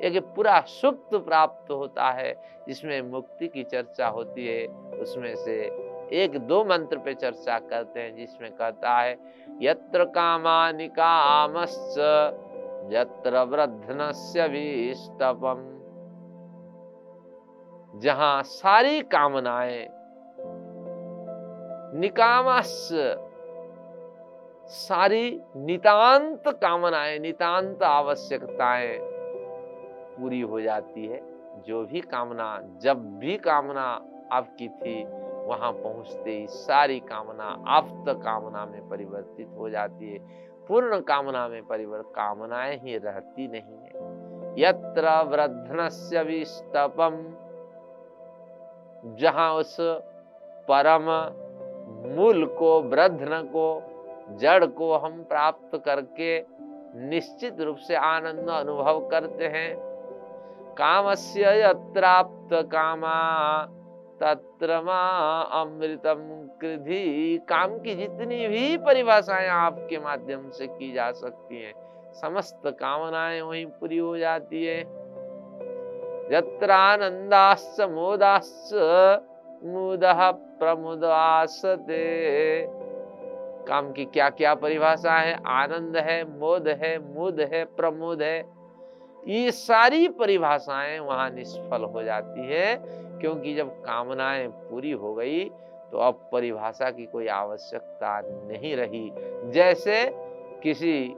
एक 0.00 0.22
पूरा 0.22 0.60
सुप्त 0.60 1.14
प्राप्त 1.14 1.70
होता 1.70 2.10
है, 2.10 2.42
जिसमें 2.68 3.02
मुक्ति 3.02 3.48
की 3.48 3.64
चर्चा 3.64 4.06
होती 4.06 4.46
है। 4.46 4.66
उसमें 5.00 5.36
से 5.36 5.60
एक 6.12 6.38
दो 6.38 6.64
मंत्र 6.64 6.98
पे 6.98 7.14
चर्चा 7.14 7.58
करते 7.58 8.00
हैं, 8.00 8.16
जिसमें 8.16 8.52
कहता 8.52 8.98
है, 8.98 9.18
यत्र 9.62 10.04
कामानि 10.04 10.84
यत्र 12.96 13.42
वृद्धनस्य 13.42 14.46
विष्टपम। 14.46 15.73
जहाँ 17.96 18.42
सारी 18.42 19.00
कामनाएँ 19.00 19.88
निकामस, 21.98 22.88
सारी 24.66 25.40
नितांत 25.56 26.42
कामनाएँ, 26.48 27.18
नितांत 27.18 27.82
आवश्यकताएँ 27.82 28.98
पूरी 30.18 30.40
हो 30.40 30.60
जाती 30.60 31.06
है। 31.06 31.20
जो 31.66 31.84
भी 31.84 32.00
कामना, 32.00 32.60
जब 32.82 33.18
भी 33.18 33.36
कामना 33.36 34.00
आपकी 34.32 34.68
थी, 34.68 35.04
वहाँ 35.46 35.72
पहुँचते 35.72 36.30
ही 36.30 36.46
सारी 36.46 37.00
कामना 37.00 37.64
आप्त 37.68 38.04
कामना 38.08 38.66
में 38.66 38.88
परिवर्तित 38.88 39.48
हो 39.58 39.70
जाती 39.70 40.12
है। 40.12 40.18
पूर्ण 40.68 41.00
कामना 41.00 41.48
में 41.48 41.62
परिवर्तन 41.66 42.10
कामनाएँ 42.10 42.78
ही 42.78 42.98
रहती 42.98 43.48
नहीं 43.48 43.78
है। 43.78 44.24
यत्र 44.58 45.22
वृद्धनस्य 45.22 46.22
विष्टपम। 46.22 47.43
जहाँ 49.04 49.52
उस 49.54 49.76
परम 50.68 51.10
मूल 52.16 52.44
को 52.46 52.80
वृद्धन 52.82 53.42
को, 53.46 53.82
जड़ 54.40 54.64
को 54.66 54.94
हम 54.96 55.22
प्राप्त 55.22 55.76
करके 55.84 56.38
निश्चित 57.08 57.60
रूप 57.60 57.76
से 57.76 57.94
आनंद 57.94 58.50
अनुभव 58.50 59.08
करते 59.08 59.46
हैं। 59.46 59.76
कामस्य 60.74 61.60
यत्राप्त 61.60 62.54
कामा, 62.72 63.16
तत्र 64.20 64.70
अमृतम 64.70 66.20
कृधि। 66.60 67.38
काम 67.48 67.78
की 67.78 67.94
जितनी 67.94 68.46
भी 68.48 68.76
परिभाषाएँ 68.76 69.48
आपके 69.48 69.98
माध्यम 69.98 70.48
से 70.50 70.66
की 70.66 70.92
जा 70.92 71.10
सकती 71.12 71.62
हैं, 71.62 71.74
समस्त 72.12 72.62
कामनाएँ 72.66 73.40
वहीं 73.40 73.66
पूरी 73.66 73.98
हो 73.98 74.16
जाती 74.18 74.64
है। 74.64 75.03
मुद 79.64 80.00
प्रमुदासते 80.58 82.02
काम 83.68 83.92
की 83.92 84.04
क्या 84.04 84.28
क्या 84.30 84.54
परिभाषा 84.54 85.12
है? 85.12 85.34
आनंद 85.46 85.96
है, 85.96 86.38
मोद 86.38 86.68
है, 86.68 87.14
मुद 87.14 87.40
है, 87.40 87.64
प्रमोद 87.64 88.22
है। 88.22 88.44
ये 89.28 89.50
सारी 89.50 90.08
परिभाषाएँ 90.08 90.98
वहाँ 90.98 91.30
निष्फल 91.30 91.84
हो 91.84 92.02
जाती 92.02 92.40
है, 92.40 92.76
क्योंकि 93.20 93.54
जब 93.54 93.68
कामनाएँ 93.68 94.48
पूरी 94.48 94.90
हो 94.90 95.14
गई 95.14 95.44
तो 95.92 95.98
अब 95.98 96.28
परिभाषा 96.32 96.90
की 96.90 97.06
कोई 97.06 97.26
आवश्यकता 97.26 98.20
नहीं 98.24 98.76
रही। 98.76 99.10
जैसे 99.52 100.10
किसी 100.62 101.16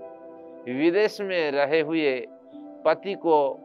विदेश 0.68 1.20
में 1.20 1.50
रहे 1.50 1.80
हुए 1.80 2.26
पति 2.84 3.14
को 3.14 3.62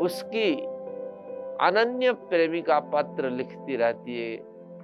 उसकी 0.00 0.73
अनन्य 1.60 2.12
प्रेमिका 2.12 2.78
पत्र 2.80 3.30
लिखती 3.30 3.76
रहती 3.76 4.18
है, 4.20 4.36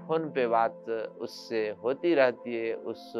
फ़ोन 0.06 0.30
पे 0.30 0.46
बात 0.46 0.90
उससे 1.20 1.68
होती 1.84 2.14
रहती 2.14 2.56
है, 2.56 2.74
उस 2.74 3.12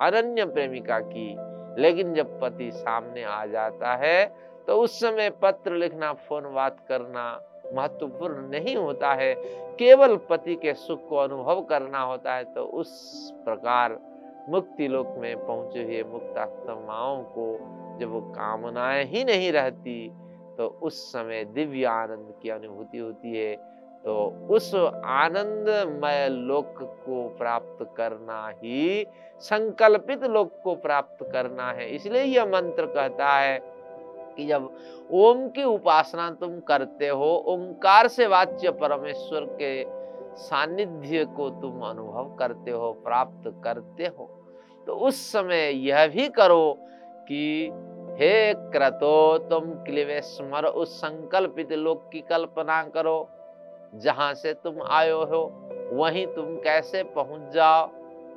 अनन्य 0.00 0.44
प्रेमिका 0.44 0.98
की। 1.00 1.36
लेकिन 1.82 2.14
जब 2.14 2.40
पति 2.40 2.70
सामने 2.72 3.22
आ 3.24 3.46
जाता 3.46 3.94
है 3.94 4.24
तो 4.66 4.76
उस 4.76 5.00
समय 5.00 5.30
पत्र 5.30 5.72
लिखना, 5.72 6.12
फ़ोन 6.12 6.52
बात 6.54 6.76
करना 6.88 7.24
महत्वपूर्ण 7.74 8.48
नहीं 8.48 8.76
होता 8.76 9.12
है। 9.14 9.34
केवल 9.78 10.16
पति 10.16 10.54
के 10.54 10.74
सुख 10.74 11.08
को 11.08 11.16
अनुभव 11.16 11.60
करना 11.62 12.00
होता 12.00 12.34
है 12.34 12.44
तो 12.44 12.64
उस 12.64 12.90
प्रकार 13.44 13.98
मुक्ति 14.48 14.88
लोक 14.88 15.14
में 15.18 15.46
पहुँचे 15.46 15.82
हुए 15.82 16.02
मुक्तात्माओं 16.02 17.22
को 17.22 17.46
जब 18.00 18.10
वो 18.12 18.20
कामनाएँ 18.20 19.04
ही 19.04 19.24
नहीं 19.24 19.52
रहती 19.52 20.12
तो 20.60 20.66
उस 20.82 21.12
समय 21.12 21.44
दिव्य 21.44 21.84
आनंद 21.84 22.32
की 22.42 22.48
अनुभूति 22.48 22.98
होती 22.98 23.36
है। 23.36 23.54
तो 24.04 24.14
उस 24.50 24.74
आनंदमय 25.04 26.28
लोक 26.28 26.74
को 27.06 27.28
प्राप्त 27.28 27.94
करना 27.96 28.48
ही, 28.48 29.06
संकल्पित 29.40 30.24
लोक 30.24 30.60
को 30.64 30.74
प्राप्त 30.74 31.24
करना 31.32 31.70
है। 31.72 31.88
इसलिए 31.94 32.22
यह 32.22 32.44
मंत्र 32.44 32.86
कहता 32.86 33.28
है 33.28 33.58
कि 34.36 34.46
जब 34.46 34.68
ओम 35.10 35.48
की 35.48 35.64
उपासना 35.64 36.30
तुम 36.30 36.60
करते 36.60 37.08
हो, 37.08 37.44
ओंकार 37.46 38.08
से 38.08 38.26
वाच्य 38.26 38.70
परमेश्वर 38.70 39.46
के 39.62 39.84
सानिध्य 40.36 41.24
को 41.24 41.50
तुम 41.50 41.80
अनुभव 41.80 42.36
करते 42.38 42.70
हो, 42.70 42.92
प्राप्त 42.92 43.60
करते 43.64 44.06
हो। 44.18 44.30
तो 44.86 44.96
उस 44.96 45.32
समय 45.32 45.70
यह 45.88 46.06
भी 46.06 46.28
करो 46.28 46.78
कि 47.28 47.70
हे 48.20 48.54
क्रतो, 48.72 49.38
तुम 49.50 49.70
क्लिवे 49.84 50.18
उस 50.70 50.96
संकल्पित 50.96 51.70
लोक 51.74 52.02
की 52.12 52.20
कल्पना 52.20 52.82
करो, 52.94 53.28
जहाँ 53.94 54.32
से 54.34 54.52
तुम 54.54 54.82
आयो 54.88 55.24
हो, 55.24 55.40
वहीं 55.92 56.26
तुम 56.26 56.56
कैसे 56.56 57.02
पहुँच 57.14 57.52
जाओ 57.54 57.88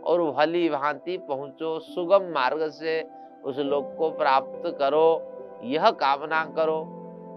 और 0.03 0.21
भली 0.31 0.69
भांति 0.69 1.17
पहुंचो, 1.27 1.79
सुगम 1.79 2.31
मार्ग 2.33 2.67
से 2.69 3.01
उस 3.43 3.59
लोक 3.61 3.93
को 3.97 4.09
प्राप्त 4.11 4.69
करो, 4.79 5.59
यह 5.63 5.89
कामना 5.99 6.43
करो। 6.55 6.79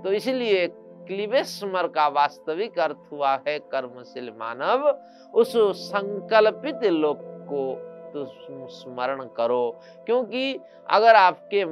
तो 0.05 0.13
इसलिए 0.13 0.67
क्लिवेस्मर 1.09 1.89
का 1.89 2.07
वास्तविक 2.11 2.79
अर्थ 2.79 3.13
हुआ 3.13 3.35
है 3.49 3.59
कर्मशील 3.73 4.31
मानव, 4.39 4.89
उस 5.35 5.53
संकल्पित 5.83 6.85
लोक 6.85 7.19
को 7.51 7.67
तो 8.15 8.25
स्मरण 8.71 9.25
करो, 9.37 9.77
क्योंकि 10.07 10.59
अगर 10.91 11.15
आपके 11.17 11.65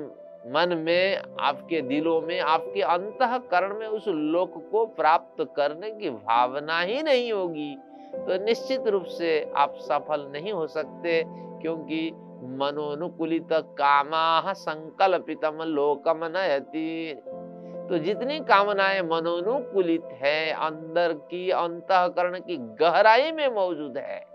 मन 0.46 0.74
में, 0.78 1.22
आपके 1.40 1.80
दिलों 1.80 2.20
में, 2.20 2.40
आपके 2.40 2.80
अंतकरण 2.80 3.78
में 3.78 3.86
उस 3.86 4.08
लोक 4.08 4.70
को 4.72 4.86
प्राप्त 4.86 5.44
करने 5.56 5.90
की 5.90 6.10
भावना 6.10 6.80
ही 6.80 7.02
नहीं 7.02 7.32
होगी। 7.32 7.76
तो 8.14 8.44
निश्चित 8.44 8.86
रूप 8.86 9.04
से 9.04 9.52
आप 9.56 9.74
सफल 9.78 10.26
नहीं 10.32 10.52
हो 10.52 10.66
सकते, 10.66 11.22
क्योंकि 11.62 12.10
मनोनुकूलित 12.58 13.48
कामा 13.52 14.52
संकल्पितम 14.52 15.62
लोकम 15.62 16.28
तो 17.88 17.98
जितनी 17.98 18.38
कामनाएँ 18.40 19.00
मनोनुकूलित 19.02 20.04
है, 20.12 20.52
अंदर 20.52 21.12
की 21.12 21.50
अंतकरण 21.50 22.38
की 22.38 22.56
गहराई 22.56 23.32
में 23.32 23.48
मौजूद 23.48 23.98
है। 23.98 24.33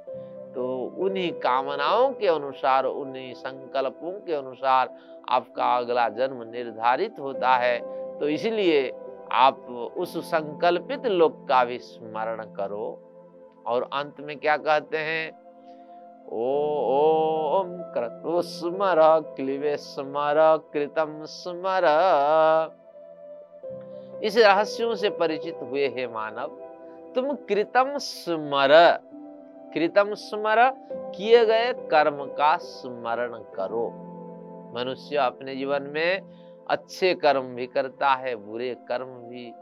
तो 0.56 0.66
उन्हीं 0.98 1.32
कामनाओं 1.40 2.12
के 2.14 2.28
अनुसार, 2.28 2.86
उन्हीं 2.86 3.34
संकल्पों 3.34 4.12
के 4.26 4.34
अनुसार 4.34 4.90
आपका 5.30 5.76
अगला 5.78 6.08
जन्म 6.10 6.44
निर्धारित 6.52 7.20
होता 7.20 7.56
है। 7.58 7.78
तो 8.20 8.30
इसलिए 8.30 8.90
आप 9.32 9.60
उस 9.98 10.18
संकल्पित 10.26 11.06
लोक 11.08 11.46
का 11.50 11.64
भी 11.66 11.78
स्मरण 11.80 12.42
करो 12.56 12.88
और 13.68 13.90
अंत 13.94 14.20
में 14.20 14.38
क्या 14.38 14.58
कहते 14.58 14.98
हैं? 14.98 15.32
ओम 16.32 17.78
क्रतु 17.94 18.42
स्मर 18.42 19.00
क्लिवे 19.36 19.76
स्मर 19.78 20.36
कृतम 20.74 21.22
स्मर। 21.26 21.86
इस 24.24 24.38
रहस्यों 24.38 24.96
से 24.96 25.10
परिचित 25.12 25.60
हुए 25.62 25.88
हैं 25.88 26.08
मानव, 26.14 26.58
तुम 27.16 27.34
कृतम 27.50 27.98
स्मर। 27.98 28.74
कृतम 29.74 30.14
स्मर 30.14 30.72
किए 30.92 31.46
गए 31.46 31.74
कर्म 31.74 32.26
का 32.26 32.58
स्मरण 32.58 33.34
करो। 33.38 34.06
मनुष्य 34.76 35.18
अपने 35.18 35.56
जीवन 35.56 35.82
में 35.82 36.22
अच्छे 36.70 37.14
कर्म 37.14 37.42
भी 37.42 37.68
करता 37.68 38.10
है, 38.10 38.36
बुरे 38.36 38.76
कर्म 38.88 39.06
भी 39.06 39.54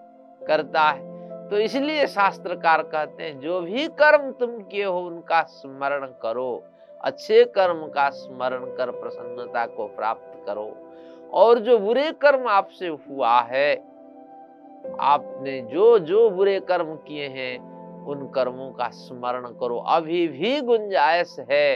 करता 0.47 0.81
है। 0.81 1.17
तो 1.49 1.57
इसलिए 1.57 2.07
शास्त्रकार 2.07 2.83
कहते 2.83 3.23
हैं, 3.23 3.39
जो 3.39 3.61
भी 3.61 3.87
कर्म 3.87 4.31
तुम 4.31 4.61
किए 4.63 4.83
हो, 4.83 4.99
उनका 4.99 5.41
स्मरण 5.41 6.05
करो। 6.05 6.63
अच्छे 7.01 7.45
कर्म 7.45 7.87
का 7.87 8.09
स्मरण 8.09 8.65
कर 8.65 8.91
प्रसन्नता 8.91 9.65
को 9.65 9.87
प्राप्त 9.87 10.45
करो। 10.45 10.91
और 11.33 11.59
जो 11.59 11.79
बुरे 11.79 12.11
कर्म 12.11 12.47
आपसे 12.47 12.87
हुआ 12.87 13.39
है, 13.41 13.75
आपने 14.99 15.61
जो 15.61 15.99
जो 15.99 16.29
बुरे 16.29 16.59
कर्म 16.59 16.95
किए 16.95 17.27
हैं 17.27 17.66
उन 18.07 18.27
कर्मों 18.35 18.71
का 18.71 18.87
स्मरण 18.95 19.45
करो। 19.59 19.77
अभी 19.89 20.27
भी 20.29 20.59
गुंजाइश 20.61 21.35
है। 21.51 21.75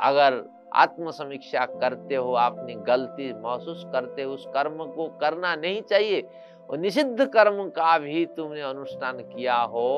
अगर 0.00 0.42
आत्म 0.74 1.10
समीक्षा 1.12 1.64
करते 1.66 2.14
हो 2.14 2.32
अपनी 2.34 2.74
गलती 2.86 3.32
महसूस 3.34 3.84
करते 3.92 4.22
हो, 4.22 4.32
उस 4.32 4.46
कर्म 4.54 4.84
को 4.86 5.06
करना 5.20 5.54
नहीं 5.56 5.80
चाहिए 5.82 6.20
और 6.68 6.78
निषिद्ध 6.78 7.26
कर्म 7.26 7.68
का 7.70 7.98
भी 7.98 8.24
तुमने 8.36 8.60
अनुष्ठान 8.62 9.18
किया 9.26 9.56
हो 9.56 9.88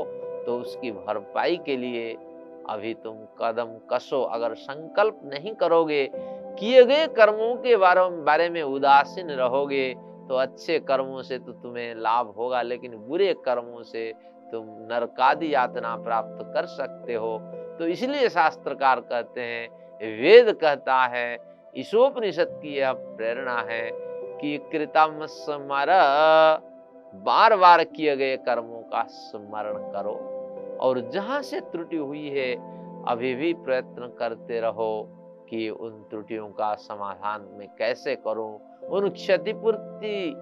तो 0.47 0.59
उसकी 0.59 0.91
भरपाई 0.93 1.57
के 1.57 1.77
लिए 1.77 2.13
अभी 2.69 2.93
तुम 2.95 3.17
कदम 3.41 3.77
कसो। 3.93 4.23
अगर 4.25 4.55
संकल्प 4.57 5.21
नहीं 5.25 5.55
करोगे, 5.55 6.09
किए 6.13 6.85
गए 6.85 7.07
कर्मों 7.17 7.55
के 7.57 7.77
बारे 7.77 8.49
में 8.51 8.63
उदासीन 8.63 9.31
रहोगे 9.33 9.93
तो 10.29 10.37
अच्छे 10.37 10.79
कर्मों 10.81 11.23
से 11.23 11.39
तो 11.39 11.53
तुम्हें 11.53 11.95
लाभ 11.97 12.35
होगा, 12.37 12.63
लेकिन 12.63 12.97
बुरे 12.99 13.33
कर्मों 13.45 13.83
से 13.83 14.13
तुम 14.53 14.67
नरकादि 14.91 15.55
यातना 15.55 15.97
प्राप्त 15.97 16.45
कर 16.55 16.67
सकते 16.69 17.15
हो। 17.15 17.39
तो 17.79 17.87
इसलिए 17.87 18.29
शास्त्रकार 18.29 19.01
कहते 19.03 19.41
हैं, 19.41 19.69
वेद 20.21 20.53
कहता 20.53 20.97
है, 21.07 21.39
ईशोपनिषद 21.77 22.59
की 22.63 22.77
यह 22.77 22.93
प्रेरणा 22.93 23.61
है 23.69 23.91
कि 24.41 24.57
कृतम 24.73 25.25
स्मर, 25.27 25.91
बार 27.15 27.57
बार 27.57 27.85
किए 27.87 28.17
गए 28.17 28.37
कर्मों 28.37 28.83
का 28.83 29.03
स्मरण 29.11 29.79
करो 29.93 30.15
और 30.81 31.01
जहाँ 31.11 31.41
से 31.43 31.61
त्रुटि 31.63 31.97
हुई 31.97 32.29
है, 32.29 32.53
अभी 33.09 33.35
भी 33.35 33.53
प्रयत्न 33.55 34.13
करते 34.19 34.61
रहो 34.61 34.93
कि 35.51 35.69
उन 35.71 36.03
त्रुटियों 36.11 36.49
का 36.51 36.75
समाधान 36.75 37.49
मैं 37.59 37.69
कैसे 37.79 38.15
करूँ, 38.17 38.53
उन 38.89 39.09
क्षतिपूर्ति 39.09 40.33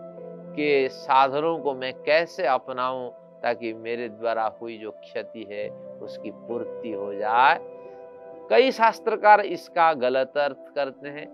के 0.57 0.89
साधनों 0.89 1.57
को 1.59 1.75
मैं 1.75 1.93
कैसे 2.03 2.47
अपनाऊं 2.47 3.09
ताकि 3.43 3.73
मेरे 3.75 4.09
द्वारा 4.11 4.47
हुई 4.61 4.79
जो 4.79 4.91
क्षति 4.93 5.47
है, 5.51 5.69
उसकी 6.03 6.31
पूर्ति 6.31 6.93
हो 6.93 7.13
जाए। 7.15 7.59
कई 8.51 8.71
शास्त्रकार 8.73 9.41
इसका 9.43 9.93
गलत 9.97 10.37
अर्थ 10.39 10.73
करते 10.75 11.09
हैं, 11.09 11.27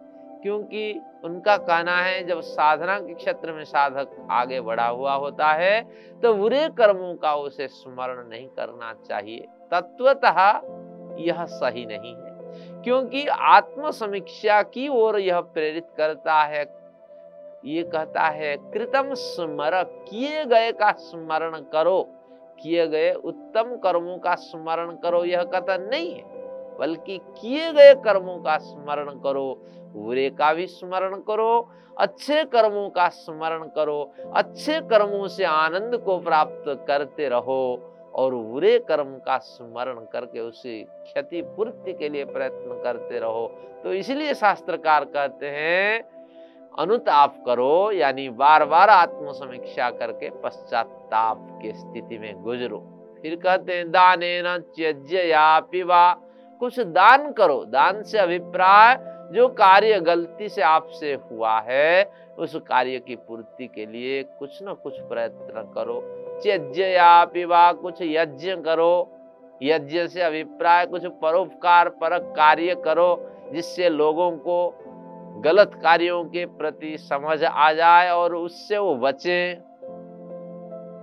क्योंकि 0.42 1.00
उनका 1.24 1.56
कहना 1.58 1.96
है, 1.96 2.22
जब 2.26 2.40
साधना 2.42 2.98
के 3.00 3.14
क्षेत्र 3.14 3.52
में 3.52 3.64
साधक 3.64 4.16
आगे 4.32 4.60
बढ़ा 4.60 4.86
हुआ 4.86 5.14
होता 5.14 5.52
है 5.52 5.80
तो 6.22 6.32
बुरे 6.34 6.68
कर्मों 6.78 7.14
का 7.16 7.34
उसे 7.36 7.68
स्मरण 7.68 8.28
नहीं 8.28 8.48
करना 8.50 8.92
चाहिए। 9.06 9.46
तत्वतः 9.72 10.40
यह 11.20 11.44
सही 11.46 11.84
नहीं 11.86 12.14
है, 12.14 12.82
क्योंकि 12.82 13.26
आत्म 13.26 13.90
समीक्षा 13.92 14.62
की 14.64 14.88
ओर 14.90 15.18
यह 15.20 15.40
प्रेरित 15.40 15.86
करता 15.96 16.42
है 16.44 16.64
ये 17.64 17.82
कहता 17.82 18.22
है, 18.22 18.56
कृतम 18.56 19.14
स्मर, 19.14 19.82
किए 19.82 20.44
गए 20.44 20.72
का 20.72 20.90
स्मरण 20.92 21.60
करो। 21.72 22.02
किए 22.62 22.86
गए 22.86 23.12
उत्तम 23.12 23.74
कर्मों 23.76 24.18
का 24.18 24.34
स्मरण 24.34 24.90
करो। 24.96 25.24
यह 25.24 25.42
कथन 25.44 25.88
नहीं 25.90 26.14
है, 26.14 26.22
बल्कि 26.78 27.18
किए 27.18 27.72
गए 27.72 27.94
कर्मों 27.94 28.38
का 28.38 28.58
स्मरण 28.58 29.10
करो। 29.20 29.46
बुरे 29.94 30.28
का 30.30 30.52
भी 30.54 30.66
स्मरण 30.66 31.16
करो, 31.20 31.68
अच्छे 31.98 32.44
कर्मों 32.44 32.88
का 32.90 33.08
स्मरण 33.08 33.64
करो, 33.64 34.12
अच्छे 34.34 34.80
कर्मों 34.80 35.26
से 35.28 35.44
आनंद 35.44 35.96
को 35.96 36.18
प्राप्त 36.18 36.64
करते 36.88 37.28
रहो 37.28 37.90
और 38.14 38.34
बुरे 38.34 38.78
कर्म 38.78 39.14
का 39.18 39.38
स्मरण 39.38 39.94
करके 40.12 40.40
उसे 40.40 40.82
क्षतिपूर्ति 40.82 41.92
के 41.92 42.08
लिए 42.08 42.24
प्रयत्न 42.24 42.80
करते 42.82 43.18
रहो। 43.18 43.46
तो 43.84 43.92
इसलिए 43.92 44.34
शास्त्रकार 44.34 45.04
कहते 45.04 45.46
हैं 45.46 46.13
अनुताप 46.78 47.42
करो, 47.46 47.92
यानी 47.92 48.28
बार 48.28 48.64
बार 48.64 48.90
आत्म 48.90 49.32
समीक्षा 49.32 49.90
करके 49.90 50.30
पश्चाताप 50.30 51.48
के 51.62 51.72
स्थिति 51.72 52.18
में 52.18 52.42
गुजरो। 52.42 52.78
फिर 53.22 53.36
कहते 53.36 53.74
हैं 53.74 53.90
दाने 53.90 54.42
न 54.44 54.62
पिवा 55.70 56.12
कुछ 56.60 56.80
दान 56.80 57.32
करो, 57.32 57.64
दान 57.64 58.02
से 58.02 58.18
अभिप्राय, 58.18 58.96
जो 59.32 59.48
कार्य 59.48 60.00
गलती 60.00 60.48
से 60.48 60.62
आपसे 60.62 61.12
हुआ 61.14 61.58
है, 61.60 62.10
उस 62.38 62.56
कार्य 62.56 62.98
की 62.98 63.16
पूर्ति 63.16 63.66
के 63.66 63.86
लिए 63.86 64.22
कुछ 64.22 64.58
न 64.62 64.74
कुछ 64.82 65.00
प्रयत्न 65.00 65.72
करो। 65.74 66.00
त्यज्य 66.42 66.84
या 66.84 67.24
पिवा 67.24 67.72
कुछ 67.72 67.98
यज्ञ 68.02 68.54
करो। 68.56 69.10
यज्ञ 69.62 70.06
से 70.06 70.20
अभिप्राय, 70.20 70.86
कुछ 70.86 71.06
परोपकार 71.22 71.88
परक 71.88 72.22
कार्य 72.36 72.74
करो, 72.84 73.30
जिससे 73.52 73.88
लोगों 73.88 74.30
को 74.30 74.83
गलत 75.44 75.74
कार्यों 75.74 76.24
के 76.24 76.44
प्रति 76.58 76.96
समझ 76.98 77.42
आ 77.44 77.72
जाए 77.72 78.10
और 78.10 78.34
उससे 78.34 78.78
वो 78.78 78.94
बचे। 78.96 79.54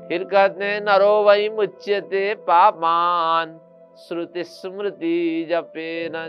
फिर 0.10 0.24
कहते 0.24 0.80
नरो 0.80 1.12
वही 1.24 1.50
मुच्यते 1.50 2.34
पापान, 2.48 3.60
श्रुति 4.00 4.44
स्मृति 4.44 5.48
जपे 5.52 6.10
न 6.14 6.28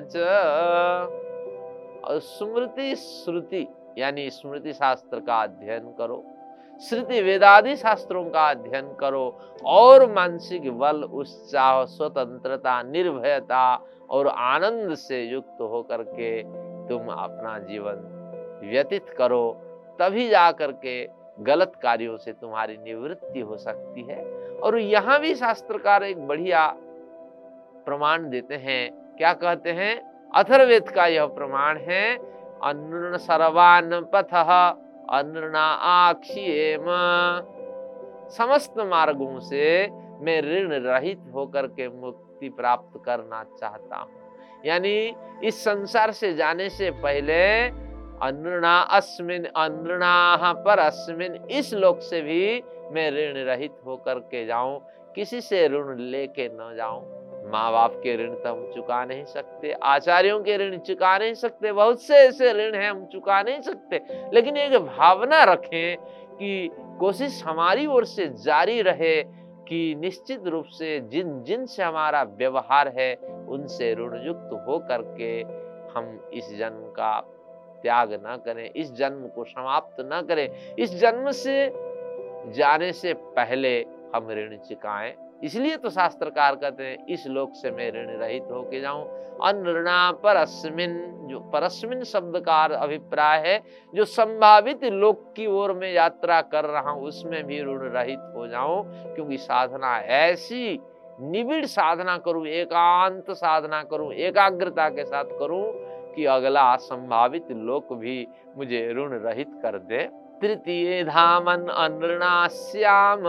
स्मृति 2.20 2.94
श्रुति, 2.96 3.66
यानी 3.98 4.28
स्मृति 4.30 4.72
शास्त्र 4.72 5.20
का 5.20 5.42
अध्ययन 5.42 5.94
करो 5.98 6.22
श्रुति 6.82 7.20
वेदादि 7.22 7.74
शास्त्रों 7.76 8.24
का 8.24 8.48
अध्ययन 8.50 8.86
करो 9.00 9.24
और 9.64 10.06
मानसिक 10.12 10.70
बल, 10.78 11.02
उत्साह, 11.02 11.84
स्वतंत्रता, 11.86 12.82
निर्भयता 12.82 13.64
और 14.10 14.28
आनंद 14.28 14.94
से 14.94 15.22
युक्त 15.22 15.60
होकर 15.62 16.02
के 16.10 16.30
तुम 16.88 17.08
अपना 17.08 17.58
जीवन 17.60 17.98
व्यतीत 18.64 19.08
करो, 19.18 19.52
तभी 19.98 20.28
जा 20.28 20.50
करके 20.52 20.94
गलत 21.38 21.72
कार्यों 21.82 22.16
से 22.16 22.32
तुम्हारी 22.32 22.76
निवृत्ति 22.76 23.40
हो 23.40 23.56
सकती 23.56 24.02
है। 24.02 24.22
और 24.58 24.78
यहाँ 24.78 25.18
भी 25.20 25.34
शास्त्रकार 25.34 26.02
एक 26.04 26.26
बढ़िया 26.28 26.66
प्रमाण 27.86 28.28
देते 28.30 28.54
हैं। 28.56 28.90
क्या 29.16 29.32
कहते 29.34 29.72
हैं? 29.72 29.94
अथर्वेद 30.34 30.88
का 30.88 31.06
यह 31.06 31.26
प्रमाण 31.32 31.78
है 31.80 32.04
अन्न 32.64 33.16
सर्वान 33.18 34.00
पथ 34.14 34.34
अनृणा 35.10 35.66
समस्त 38.32 38.78
मार्गों 38.86 39.38
से 39.40 39.86
मैं 40.20 40.40
ऋण 40.42 40.72
रहित 40.82 41.20
होकर 41.34 41.66
के 41.68 41.88
मुक्ति 41.90 42.48
प्राप्त 42.50 43.02
करना 43.04 43.42
चाहता 43.60 43.96
हूँ। 43.96 44.21
यानी 44.64 45.14
इस 45.44 45.62
संसार 45.64 46.10
से 46.12 46.32
जाने 46.34 46.68
से 46.70 46.90
पहले 47.02 47.42
अनृणा 48.22 48.78
अस्मिन 48.90 49.44
अनृणा 49.46 50.52
पर 50.64 50.78
अस्मिन, 50.78 51.34
इस 51.50 51.72
लोक 51.74 52.00
से 52.00 52.20
भी 52.20 52.62
मैं 52.92 53.10
ऋण 53.10 53.44
रहित 53.44 53.72
होकर 53.86 54.18
के 54.30 54.44
जाऊँ। 54.46 54.78
किसी 55.16 55.40
से 55.40 55.66
ऋण 55.68 55.98
लेके 56.00 56.48
न 56.48 56.74
जाऊँ। 56.76 57.00
माँ 57.50 57.70
बाप 57.72 57.94
के 57.96 58.16
ऋण 58.16 58.34
तो 58.34 58.48
हम 58.48 58.70
चुका 58.74 59.04
नहीं 59.04 59.24
सकते, 59.24 59.72
आचार्यों 59.72 60.38
के 60.40 60.56
ऋण 60.56 60.78
चुका 60.78 61.16
नहीं 61.18 61.34
सकते, 61.34 61.72
बहुत 61.72 62.02
से 62.02 62.14
ऐसे 62.16 62.52
ऋण 62.52 62.74
हैं 62.74 62.90
हम 62.90 63.04
चुका 63.06 63.42
नहीं 63.42 63.60
सकते। 63.60 64.00
लेकिन 64.34 64.56
एक 64.56 64.76
भावना 64.78 65.42
रखें 65.44 65.96
कि 66.32 66.70
कोशिश 67.00 67.42
हमारी 67.44 67.86
ओर 67.86 68.04
से 68.04 68.28
जारी 68.44 68.80
रहे 68.82 69.16
कि 69.68 69.94
निश्चित 69.94 70.46
रूप 70.46 70.64
से 70.64 71.00
जिन 71.00 71.42
जिन 71.42 71.66
से 71.66 71.82
हमारा 71.82 72.22
व्यवहार 72.22 72.88
है, 72.88 73.14
उनसे 73.48 73.94
ऋण 73.94 74.26
युक्त 74.26 74.64
हो 74.68 74.78
करके 74.78 75.40
हम 75.92 76.30
इस 76.32 76.56
जन्म 76.56 76.90
का 76.90 77.20
त्याग 77.82 78.12
ना 78.12 78.36
करें, 78.36 78.70
इस 78.70 78.92
जन्म 78.92 79.28
को 79.28 79.44
समाप्त 79.44 80.00
ना 80.00 80.22
करें। 80.22 80.76
इस 80.78 80.94
जन्म 80.94 81.30
से 81.30 81.72
जाने 82.52 82.92
से 82.92 83.14
पहले 83.14 83.86
हम 84.14 84.30
ऋण 84.30 84.56
चुकाएँ। 84.56 85.14
इसलिए 85.42 85.76
तो 85.76 85.90
शास्त्रकार 85.90 86.54
कहते 86.54 86.84
हैं, 86.84 87.06
इस 87.06 87.26
लोक 87.26 87.52
से 87.54 87.70
मैं 87.70 87.90
ऋण 87.92 88.08
रहित 88.18 88.42
होके 88.50 88.80
जाऊँ। 88.80 89.04
अनृणा 89.44 90.10
परस्मिन, 90.12 91.18
जो 91.30 91.40
परस्मिन 91.40 92.04
शब्द 92.04 92.38
का 92.38 92.62
अभिप्राय 92.62 93.38
है, 93.48 93.62
जो 93.94 94.04
संभावित 94.04 94.84
लोक 94.84 95.32
की 95.36 95.46
ओर 95.46 95.72
में 95.72 95.92
यात्रा 95.92 96.40
कर 96.40 96.64
रहा 96.64 96.90
हूँ, 96.90 97.02
उसमें 97.02 97.44
भी 97.44 97.62
ऋण 97.62 97.78
रहित 97.78 98.32
हो 98.36 98.46
जाऊँ, 98.48 98.82
क्योंकि 99.14 99.38
साधना 99.38 99.98
ऐसी 99.98 100.80
निबिड़ 101.20 101.64
साधना 101.66 102.16
करूँ, 102.18 102.46
एकांत 102.46 103.30
साधना 103.30 103.82
करूँ, 103.82 104.12
एकाग्रता 104.12 104.88
के 104.88 105.04
साथ 105.04 105.24
करूँ, 105.24 105.64
कि 106.14 106.24
अगला 106.24 106.76
संभावित 106.76 107.46
लोक 107.50 107.92
भी 107.92 108.26
मुझे 108.56 108.88
ऋण 108.92 109.12
रहित 109.18 109.50
कर 109.62 109.78
दे। 109.78 110.08
तृतीय 110.40 111.04
धामन 111.04 111.66
अनृणाश्याम 111.68 113.22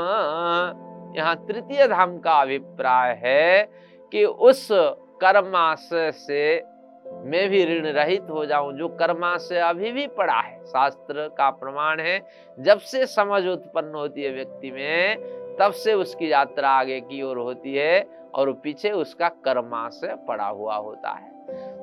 यहाँ 1.16 1.36
तृतीय 1.48 1.88
धाम 1.88 2.18
का 2.20 2.32
अभिप्राय 2.32 3.20
है 3.24 3.64
कि 4.12 4.26
उस 4.26 4.68
कर्माशय 5.22 6.12
से 6.12 6.74
मैं 7.26 7.50
भी 7.50 7.66
ऋण 7.66 7.88
रहित 7.88 8.28
हो 8.30 8.46
जाऊँ, 8.46 8.74
जो 8.74 8.88
कर्माशय 8.88 9.58
अभी 9.58 9.92
भी 9.92 10.08
पड़ा 10.08 10.40
है। 10.40 10.66
शास्त्र 10.66 11.28
का 11.38 11.50
प्रमाण 11.50 12.00
है, 12.00 12.20
जब 12.60 12.80
से 12.80 13.06
समझ 13.06 13.46
उत्पन्न 13.46 13.96
होती 13.96 14.24
है 14.24 14.32
व्यक्ति 14.32 14.72
में, 14.72 15.18
तब 15.60 15.72
से 15.72 15.94
उसकी 15.94 16.32
यात्रा 16.32 16.70
आगे 16.70 17.00
की 17.00 17.22
ओर 17.22 17.38
होती 17.38 17.76
है 17.76 18.08
और 18.34 18.52
पीछे 18.54 18.92
उसका 18.92 19.30
कर्माशय 19.30 20.16
पड़ा 20.28 20.48
हुआ 20.48 20.76
होता 20.76 21.10
है। 21.10 21.32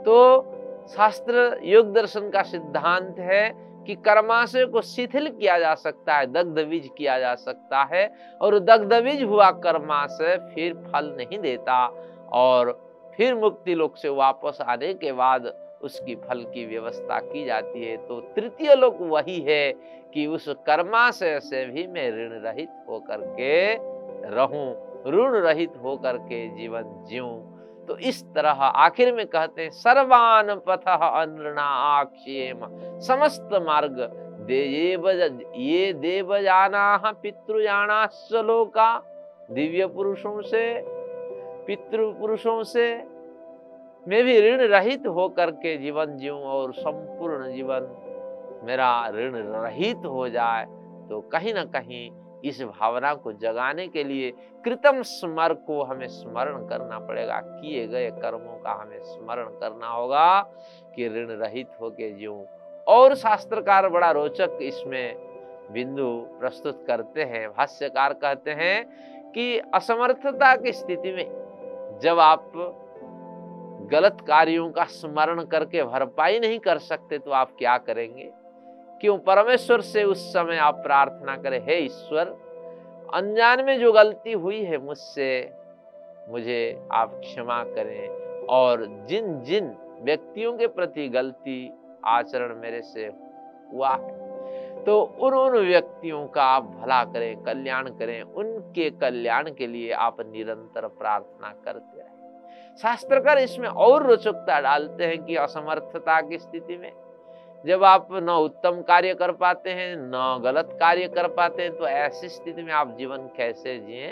तो 0.03 0.43
शास्त्र 0.89 1.61
योग 1.63 1.93
दर्शन 1.93 2.31
का 2.31 2.43
सिद्धांत 2.43 3.19
है 3.19 3.70
कि 3.91 3.95
कर्माशय 3.97 4.65
को 4.65 4.81
शिथिल 4.83 5.29
किया 5.29 5.59
जा 5.59 5.75
सकता 5.75 6.17
है 6.17 6.27
दग्ध 6.27 6.59
बीज 6.69 6.89
किया 6.99 7.19
जा 7.19 7.35
सकता 7.35 7.83
है, 7.83 8.13
और 8.41 8.59
दग्ध 8.59 8.93
बीज 8.95 9.23
हुआ 9.23 9.51
कर्माशय 9.51 10.37
फिर 10.55 10.75
फल 10.75 11.15
नहीं 11.19 11.39
देता, 11.39 11.87
और 12.33 12.73
फिर 13.17 13.35
मुक्ति 13.35 13.75
लोक 13.75 13.97
से 13.97 14.09
वापस 14.09 14.59
आने 14.63 14.95
के 14.95 15.13
बाद 15.13 15.47
उसकी 15.83 16.15
फल 16.15 16.43
की 16.45 16.67
व्यवस्था 16.67 17.19
की 17.19 17.45
जाती 17.45 17.85
है। 17.85 17.97
तो 17.97 18.21
तृतीय 18.21 18.75
लोक 18.75 18.99
वही 19.01 19.41
है 19.41 19.73
कि 20.15 20.27
उस 20.27 20.49
कर्माशय 20.49 21.41
से 21.41 21.65
भी 21.67 21.87
मैं 21.87 22.11
ऋण 22.11 22.41
रहित 22.43 22.69
होकर 22.89 23.17
के 23.17 23.75
रहूँ, 24.31 24.69
ऋण 25.07 25.41
रहित 25.41 25.73
होकर 25.83 26.17
के 26.17 26.49
जीवन 26.49 27.05
जीऊं। 27.09 27.60
तो 27.91 27.97
इस 27.99 28.23
तरह 28.35 28.63
आखिर 28.63 29.15
में 29.15 29.27
कहते 29.27 29.63
हैं 29.63 29.71
सर्वान 29.71 30.55
पथ 30.67 30.85
अनृणाक्षेम 30.89 32.61
समस्त 33.01 33.49
मार्ग 33.67 33.97
देव 34.47 35.09
ये 35.57 35.93
देव 35.93 36.39
जाना 36.39 37.13
पितृजाना 37.23 38.05
लोका, 38.33 39.03
दिव्य 39.51 39.87
पुरुषों 39.87 40.41
से, 40.43 40.63
पितृ 41.67 42.13
पुरुषों 42.21 42.63
से, 42.63 42.87
मैं 44.09 44.23
भी 44.25 44.41
ऋण 44.41 44.61
रहित 44.61 45.07
होकर 45.07 45.51
के 45.51 45.77
जीवन 45.77 46.17
जीऊं 46.17 46.43
और 46.43 46.73
संपूर्ण 46.73 47.53
जीवन 47.53 47.91
मेरा 48.65 49.09
ऋण 49.09 49.35
रहित 49.35 50.07
हो 50.07 50.29
जाए 50.29 50.65
तो 51.09 51.21
कहीं 51.21 51.55
ना 51.55 51.65
कहीं 51.65 52.11
इस 52.45 52.63
भावना 52.63 53.15
को 53.15 53.33
जगाने 53.33 53.87
के 53.89 54.05
लिए 54.05 54.31
कृतम 54.65 55.03
स्मर 55.03 55.55
को 55.55 55.83
हमें 55.83 56.07
स्मरण 56.09 56.67
करना 56.67 56.99
पड़ेगा। 56.99 57.41
किए 57.41 57.87
गए 57.87 58.11
कर्मों 58.11 58.57
का 58.59 58.73
हमें 58.73 58.99
स्मरण 59.01 59.49
करना 59.59 59.89
होगा 59.89 60.41
कि 60.97 61.09
ऋण 61.09 61.27
रहित 61.37 61.69
होके 61.81 62.11
जीऊं। 62.11 62.45
और 62.89 63.15
शास्त्रकार 63.15 63.89
बड़ा 63.89 64.11
रोचक 64.11 64.59
इसमें 64.63 65.15
बिंदु 65.73 66.09
प्रस्तुत 66.41 66.85
करते 66.87 67.25
हैं। 67.25 67.49
भाष्यकार 67.49 68.13
कहते 68.13 68.51
हैं 68.51 68.85
कि 69.33 69.59
असमर्थता 69.75 70.57
की 70.57 70.73
स्थिति 70.73 71.13
में 71.13 71.99
जब 72.03 72.19
आप 72.19 72.53
गलत 73.93 74.17
कार्यों 74.29 74.71
का 74.71 74.85
स्मरण 74.85 75.45
करके 75.45 75.83
भरपाई 75.83 76.39
नहीं 76.39 76.59
कर 76.59 76.79
सकते 76.79 77.19
तो 77.19 77.31
आप 77.31 77.51
क्या 77.59 77.79
करेंगे? 77.79 78.31
क्यों? 79.01 79.17
परमेश्वर 79.19 79.81
से 79.81 80.03
उस 80.05 80.27
समय 80.33 80.57
आप 80.57 80.75
प्रार्थना 80.77 81.37
करें, 81.37 81.61
हे 81.67 81.77
ईश्वर, 81.77 82.29
अनजान 83.15 83.65
में 83.65 83.79
जो 83.81 83.93
गलती 83.93 84.33
हुई 84.33 84.63
है 84.63 84.79
मुझसे, 84.79 85.51
मुझे 86.29 86.89
आप 86.93 87.15
क्षमा 87.15 87.63
करें। 87.65 88.47
और 88.51 88.85
जिन 89.09 89.41
जिन 89.41 89.75
व्यक्तियों 90.03 90.53
के 90.53 90.67
प्रति 90.67 91.09
गलती 91.09 91.73
आचरण 92.05 92.55
मेरे 92.57 92.81
से 92.83 93.07
हुआ 93.73 93.91
है 93.91 94.85
तो 94.85 95.01
उन 95.03 95.35
उन 95.35 95.57
व्यक्तियों 95.59 96.27
का 96.27 96.43
आप 96.45 96.65
भला 96.65 97.03
करें, 97.05 97.43
कल्याण 97.43 97.89
करें। 97.89 98.23
उनके 98.23 98.91
कल्याण 98.91 99.51
के 99.51 99.67
लिए 99.67 99.91
आप 99.93 100.21
निरंतर 100.21 100.87
प्रार्थना 100.89 101.53
करते 101.65 102.01
रहें। 102.01 102.77
शास्त्रकार 102.83 103.39
इसमें 103.39 103.69
और 103.69 104.07
रोचकता 104.07 104.61
डालते 104.61 105.07
हैं 105.07 105.23
कि 105.25 105.37
असमर्थता 105.37 106.21
की 106.21 106.39
स्थिति 106.39 106.77
में 106.77 106.91
जब 107.67 107.85
आप 107.85 108.09
न 108.13 108.31
उत्तम 108.31 108.81
कार्य 108.83 109.15
कर 109.15 109.33
पाते 109.33 109.71
हैं, 109.71 109.97
न 109.97 110.41
गलत 110.45 110.69
कार्य 110.81 111.09
कर 111.09 111.29
पाते 111.29 111.63
हैं 111.63 111.77
तो 111.77 111.87
ऐसी 111.87 112.29
स्थिति 112.29 112.63
में 112.63 112.73
आप 112.73 112.97
जीवन 112.99 113.29
कैसे 113.37 113.79
जिए? 113.79 114.11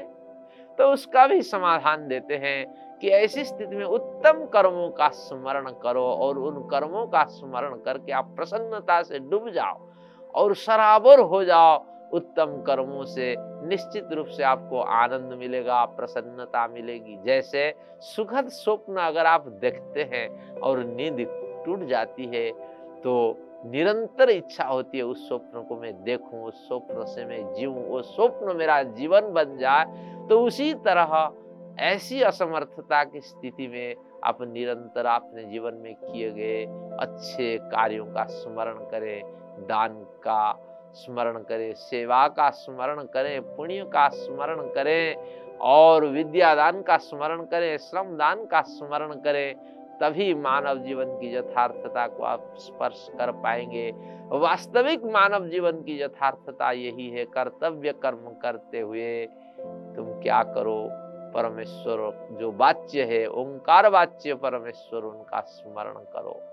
तो 0.78 0.84
उसका 0.84 1.26
भी 1.26 1.42
समाधान 1.42 2.06
देते 2.08 2.34
हैं 2.34 2.98
कि 2.98 3.08
ऐसी 3.08 3.44
स्थिति 3.44 3.76
में 3.76 3.84
उत्तम 3.84 4.44
कर्मों 4.44 4.88
का 4.90 5.08
स्मरण 5.08 5.70
करो 5.82 6.04
और 6.04 6.38
उन 6.38 6.62
कर्मों 6.68 7.06
का 7.06 7.24
स्मरण 7.24 7.74
करके 7.76 8.12
आप 8.12 8.32
प्रसन्नता 8.36 9.02
से 9.02 9.18
डूब 9.18 9.48
जाओ 9.50 9.88
और 10.34 10.54
सराबर 10.54 11.20
हो 11.20 11.44
जाओ। 11.44 11.84
उत्तम 12.12 12.62
कर्मों 12.66 13.04
से 13.04 13.34
निश्चित 13.38 14.12
रूप 14.12 14.26
से 14.26 14.42
आपको 14.42 14.80
आनंद 14.80 15.32
मिलेगा, 15.32 15.84
प्रसन्नता 15.84 16.66
मिलेगी। 16.68 17.18
जैसे 17.24 17.74
सुखद 18.00 18.48
स्वप्न 18.48 18.96
अगर 18.96 19.26
आप 19.26 19.48
देखते 19.48 20.08
हैं 20.12 20.60
और 20.60 20.84
नींद 20.84 21.26
टूट 21.66 21.84
जाती 21.84 22.24
है 22.24 22.50
तो 23.04 23.14
निरंतर 23.66 24.30
इच्छा 24.30 24.64
होती 24.64 24.98
है 24.98 25.04
उस 25.04 25.26
स्वप्न 25.28 25.62
को 25.68 25.76
मैं 25.76 25.92
देखूँ, 26.04 26.44
उस 26.44 26.66
स्वप्न 26.68 27.04
से 27.06 27.24
मैं 27.24 27.42
जीऊं, 27.54 27.74
वो 27.74 28.02
स्वप्न 28.04 28.56
मेरा 28.56 28.82
जीवन 28.82 29.32
बन 29.32 29.56
जाए 29.58 29.84
तो 30.28 30.40
उसी 30.40 30.72
तरह 30.86 31.30
ऐसी 31.82 32.22
असमर्थता 32.22 33.02
की 33.04 33.20
स्थिति 33.20 33.66
में 33.68 33.94
आप 34.24 34.38
निरंतर 34.42 35.06
अपने 35.06 35.44
जीवन 35.44 35.74
में 35.74 35.94
किए 35.94 36.30
गए 36.30 36.64
अच्छे 37.00 37.56
कार्यों 37.64 38.06
का 38.06 38.24
स्मरण 38.24 38.78
करें, 38.90 39.22
दान 39.68 39.94
का 40.24 40.52
स्मरण 40.96 41.42
करें, 41.42 41.72
सेवा 41.74 42.26
का 42.28 42.48
स्मरण 42.52 43.02
करें, 43.04 43.40
पुण्य 43.56 43.84
का 43.92 44.08
स्मरण 44.08 44.62
करें 44.74 45.58
और 45.62 46.06
विद्यादान 46.06 46.82
का 46.82 46.96
स्मरण 46.98 47.44
करें 47.44 47.76
श्रम 47.78 48.16
दान 48.16 48.44
का 48.46 48.60
स्मरण 48.68 49.12
करें 49.20 49.54
तभी 50.00 50.34
मानव 50.34 50.78
जीवन 50.78 51.06
की 51.06 51.36
यथार्थता 51.36 52.08
को 52.08 52.22
आप 52.22 52.54
स्पर्श 52.56 53.10
कर 53.18 53.30
पाएँगे। 53.30 53.94
वास्तविक 54.28 55.04
मानव 55.04 55.48
जीवन 55.48 55.72
की 55.72 56.02
यथार्थता 56.02 56.72
यही 56.72 57.10
है, 57.10 57.24
कर्तव्य 57.24 57.92
कर्म 57.92 58.34
करते 58.42 58.80
हुए। 58.80 59.26
तुम 59.96 60.20
क्या 60.22 60.42
करो? 60.42 60.88
परमेश्वर 61.34 62.28
जो 62.40 62.52
वाच्य 62.52 63.02
है, 63.02 63.26
ओंकार 63.26 63.88
वाच्य 63.88 64.34
परमेश्वर, 64.34 65.00
उनका 65.00 65.40
स्मरण 65.40 65.92
करो। 65.92 66.47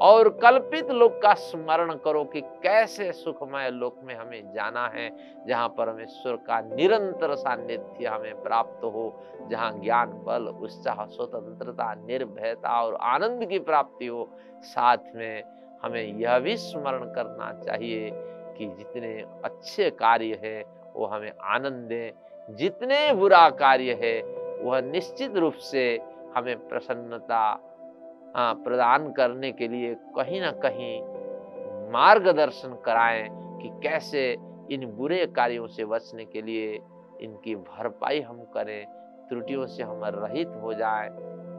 और 0.00 0.28
कल्पित 0.28 0.90
लोक 0.90 1.22
का 1.22 1.34
स्मरण 1.34 1.94
करो 1.94 2.24
कि 2.24 2.40
कैसे 2.40 3.12
सुखमय 3.12 3.70
लोक 3.70 3.96
में 4.02 4.14
हमें 4.14 4.52
जाना 4.52 4.88
है, 4.88 5.16
जहाँ 5.46 5.68
परमेश्वर 5.68 6.36
का 6.36 6.60
निरंतर 6.60 7.34
सानिध्य 7.34 8.06
हमें 8.06 8.42
प्राप्त 8.42 8.84
हो, 8.84 9.22
जहाँ 9.50 9.80
ज्ञान, 9.80 10.10
बल, 10.24 10.48
उत्साह, 10.48 11.04
स्वतंत्रता, 11.04 11.94
निर्भयता 11.94 12.82
और 12.82 12.94
आनंद 12.94 13.44
की 13.44 13.58
प्राप्ति 13.58 14.06
हो। 14.06 14.30
साथ 14.60 14.98
में 15.14 15.42
हमें 15.82 16.18
यह 16.18 16.38
भी 16.38 16.56
स्मरण 16.56 17.04
करना 17.04 17.60
चाहिए 17.64 18.10
कि 18.58 18.66
जितने 18.66 19.26
अच्छे 19.44 19.90
कार्य 19.90 20.40
है, 20.44 20.64
वो 20.94 21.06
हमें 21.06 21.32
आनंद 21.42 21.88
दें। 21.88 22.12
जितने 22.54 23.12
बुरा 23.12 23.50
कार्य 23.50 23.98
है, 24.02 24.22
वह 24.62 24.80
निश्चित 24.80 25.36
रूप 25.36 25.54
से 25.54 26.00
हमें 26.36 26.68
प्रसन्नता 26.68 27.67
प्रदान 28.36 29.12
करने 29.12 29.52
के 29.52 29.68
लिए 29.68 29.94
कहीं 29.94 30.40
ना 30.40 30.50
कहीं 30.50 31.02
मार्गदर्शन 31.90 32.78
कराएँ 32.84 33.28
कि 33.32 33.70
कैसे 33.82 34.36
इन 34.70 34.86
बुरे 34.86 35.26
कार्यों 35.26 35.66
से 35.66 35.84
बचने 35.84 36.24
के 36.24 36.42
लिए 36.42 36.80
इनकी 37.20 37.56
भरपाई 37.56 38.20
हम 38.20 38.44
करें, 38.44 38.86
त्रुटियों 39.28 39.66
से 39.66 39.82
हम 39.82 40.00
रहित 40.04 40.48
हो 40.48 40.74
जाएँ। 40.74 41.08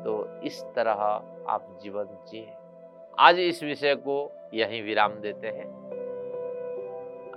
तो 0.03 0.41
इस 0.41 0.63
तरह 0.75 1.23
आप 1.49 1.79
जीवन 1.84 2.05
जिए। 2.27 2.53
आज 3.19 3.39
इस 3.39 3.63
विषय 3.63 3.95
को 3.95 4.32
यहीं 4.53 4.84
विराम 4.84 5.12
देते 5.13 5.47
हैं। 5.47 5.65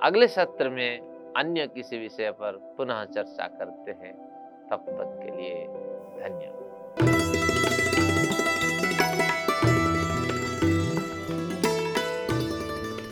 अगले 0.02 0.28
सत्र 0.28 0.68
में 0.68 1.00
अन्य 1.36 1.66
किसी 1.66 1.98
विषय 1.98 2.30
पर 2.30 2.52
पुनः 2.52 3.04
चर्चा 3.04 3.46
करते 3.46 3.90
हैं। 3.90 4.14
तब 4.70 4.76
तक 4.76 5.20
के 5.22 5.42
लिए 5.42 5.64
धन्यवाद। 6.20 6.71